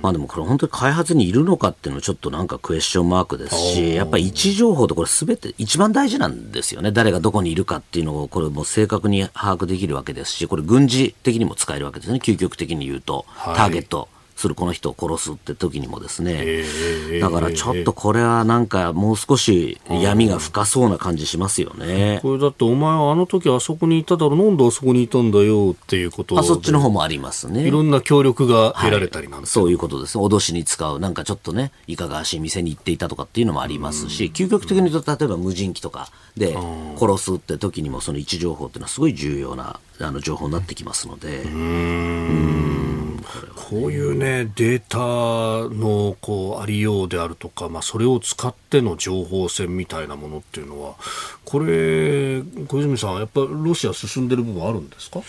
[0.00, 6.92] まあ、でもこれ本当に開発にいるのかっていうのはちょっとなんかクエスチョンマークですしやっぱり位置情報とこれすべて一番大事なんですよね。
[6.92, 12.18] 誰がどこにいるかっていうのをこれも正確に把握できるわけですしこれ軍事的にも使えるわけですね。
[12.18, 14.08] 究極的に言うと、ターゲット
[14.38, 16.62] するこの人を殺すって時にもですね、
[17.20, 22.20] だからちょっとこれはなんかもう少し闇が深そうな感じしますよね。
[22.22, 27.66] これだってお前はあの時あそこにいただろなんであそこにいたんだよっていうことあそっちの方もありますね。
[27.66, 30.18] いろんな協力が得られたりなんはい、そういうことです。
[30.18, 36.56] 脅しに使う、なんかちょっとね、いかがわしい店に行っていたとかっていうのもありますし、究極的に言うと、例えば無人機とかで
[36.96, 41.42] 殺すって時にも、その位置情報っていうのはすごい重要なあの情報になってきますので。
[43.68, 44.98] こういうね、データ
[45.74, 50.94] のこうありようであるとか、まあ、それを使っての情報戦みたいなものっていうのは、
[51.44, 55.20] これ、小泉さん、やっぱりロシア進んでる部分あるんですか、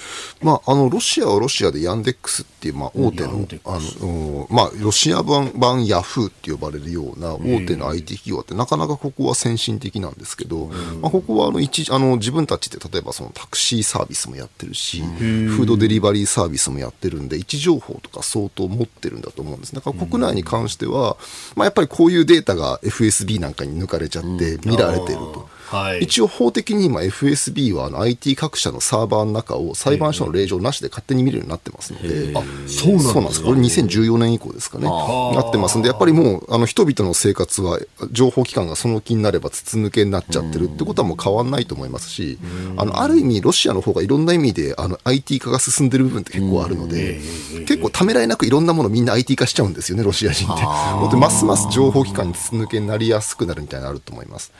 [0.41, 10.67] まあ、あのロシアはロシアでヤンデックスっていう、まあ、大手のあの、まあ、ロシア版版ヤフーって呼ばれるような大手の IT 企業ってなかなかここは先進的なんですけど、
[11.01, 19.75] まあ、ここはあの一あの自分たちで例えばそのタクシーサービスもやってるし、フードデリバリーサービスもやってるんで、位置情報とか相当持ってるんだと思うんです。
[19.75, 21.17] だから国内に関しては、
[21.55, 25.49] まあ、やっぱりこういうデータが FSB なんかに抜かれちゃって見られてると。
[25.69, 33.47] はい、一応法的に今 FSB はあの IT 各社のサーバーの中を裁判所の令状なしで勝手に見れるようになってますので、あそうなんですか？
[33.47, 37.79] これ2014年以降ですかね、なってますんで、やっぱりもうあの人々の生活は
[38.11, 42.39] 情報機関がその気になれば筒抜けになっちゃってるってことはもう変わらないと思いますし、
[42.77, 47.19] あのある意味ロシアの方がいろんな意味であの IT 化が進んでる部分って結構あるので、
[47.67, 50.63] 結構ためらいなくいろんなものみんな IT 化しちゃうんですよね、ロシア人って。
[51.09, 54.51] でますます情報機関に筒抜けになりやすくなるみたいなのあると思います。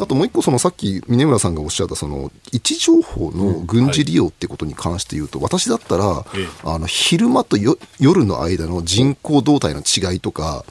[0.00, 6.24] あともう一個そのさっき峰村さんがおっしゃったその位置情報の軍事利用ってことに関して言うと、私だったら、
[6.64, 7.56] あの昼間と
[7.98, 10.64] 夜の間の人口動態の違いとか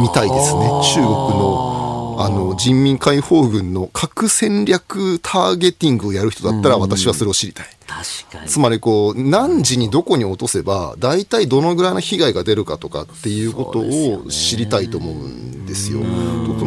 [0.00, 7.66] 見たいですね、中国のあの人民解放軍の核戦略ターゲティングをやる人だったら、私はそれを知りたい。
[7.88, 8.48] 確かに。
[8.48, 16.00] つまりこう何時にどこに落とせば大体どのぐらいの被害が出るかとかっていうことを知りたいと思うんですよ。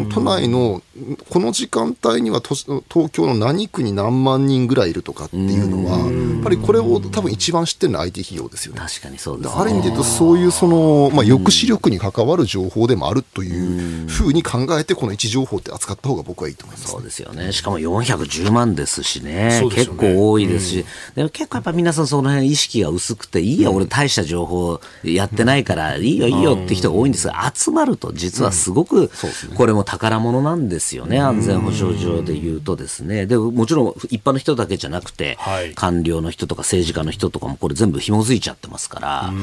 [0.09, 0.81] 都内の
[1.29, 2.65] この時間帯には東
[3.11, 8.81] 京の何区に何万人ぐらいいるとかっていうのはやっぱりこれを多分一番知ってるのは IT 企業ですよね。
[8.81, 17.51] 確かにそうです、ね、ある意味で言うとそういうその、まあ、抑止力に関わる情報でもあるというふうに考えてこの位置情報って扱った方が僕はいいと思います、ね、そうですよね。
[17.51, 19.69] しかも410万ですしね、ね。
[19.69, 20.85] 結構多いですし、
[21.15, 29.11] でも結構やっぱ皆さんその辺意識が薄くて、いいや、俺大した情報やってないから、いいよいいよって人が多いんですが、集まると実はすごく、
[29.55, 33.25] これも宝物なんですよね、安全保障上で言うとですね。
[33.25, 35.37] で、もちろん一般の人だけじゃなくて、
[35.75, 39.33] 官僚の人とか政治家の人とかもこれ全部紐づいちゃってますから、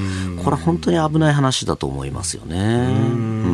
[0.43, 3.48] これ本当に危ない話だと思いますよね。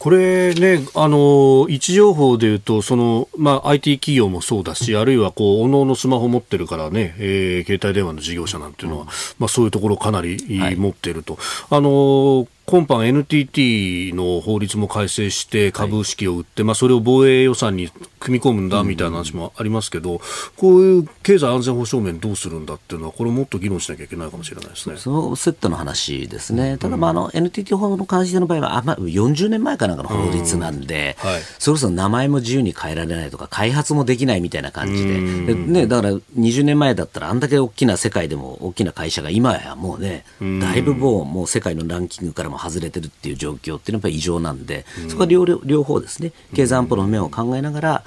[0.00, 9.04] これね、あの、位置情報でいうと、その、まあ、IT 企業もそうだし、あるいは、こう、おのおのスマホ持ってるからね、えー、携帯電話の事業者なんていうのは、
[9.38, 10.38] まあ、そういうところかなり
[10.78, 11.36] 持っていると。
[11.68, 17.90] あの、今般 NTT の法律も改正して株式を売って、はい、まあ、それを防衛予算に
[18.20, 20.18] 組み込むんだみたいな話もありますけど、うん、
[20.56, 24.98] こういう経済安全保障面どうするんだっていうのは、これもっと議論しなきゃいけないかもしれないですね。
[24.98, 26.78] そのセットの話ですね。
[26.78, 31.28] ただ、まあ、あの、NTT 法の関しての場合は、あまあ、40年前かなんかの法律なんで、うん。
[31.28, 40.24] はい、そろそろ名前も自由に変えられないとか、開発もできないみたいな感じで、でね、だから20年前だったら、あんだけ大きな世界でも大きな会社が今やもうね、
[40.60, 48.04] だいぶもうもう世界のランキングからも外れてるっていう状況っていうのはやっぱり異常なんで、そこは両両方ですね、経済安保の面を考えながら、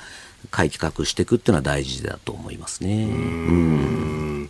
[0.52, 3.06] 改革していくっていうのは大事だと思いますね。
[3.06, 4.50] うん。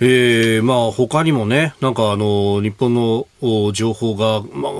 [0.00, 3.26] えー、まあ他にもね、なんかあの日本の
[3.72, 4.72] 情報が、まあ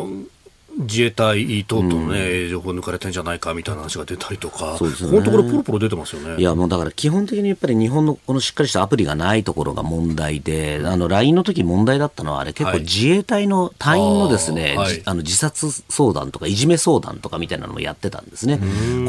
[0.79, 6.41] 自衛隊等々のね、うん、情報抜かれてんじゃないかみたいな話が出たりとか、そうですね、このところポロポロ出てますよね。
[6.41, 18.61] いや、もうだから基本的にやっぱり日本のこのしっかりしたアプリがないところが問題で、あの LINE の時問題だったのは、あれ結構自衛隊の隊員のですね、はい、あの自殺相談とかいじめ相談とかみたいなのもやってたんですね。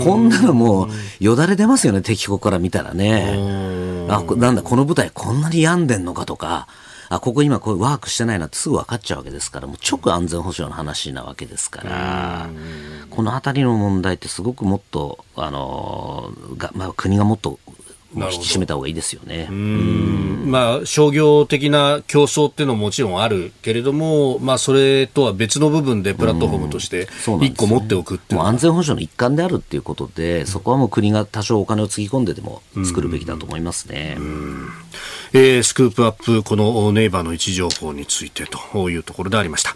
[0.03, 0.89] こんなのもう
[1.19, 4.07] よだれ出ますよね、敵国から見たらね。
[4.09, 6.67] あ、なんだ、この部隊こんなに病んでんのかとか。
[7.09, 12.49] あ、ここ今こうワークしてないなってすぐ分かっちゃうわけですから、もう直安全保障の話なわけですから、
[13.09, 17.59] このあたりの問題ってすごくもっと、あの、がまあ、国がもっと
[18.15, 19.47] 引き締めた方がいいですよね。
[19.49, 27.07] まあ、商業的な競争っていうのももちろんあるけれども、まあ、それとは別の部分でプラットフォームとして
[27.41, 28.41] 一個持っておくっていう。
[28.41, 34.17] う、ね、安全保障の一環であるっていうことで、そこはもう国が多少お金をつぎ込んででも作るべきだと思いますね。
[35.33, 39.75] えー、スクープアップ、このネイバーの位置情報についてというところでありました。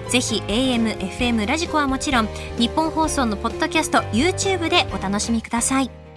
[0.11, 6.10] ぜひ AM、FM、ラジコはもちろん日本放送のポッドキャスト YouTube でお楽しみください。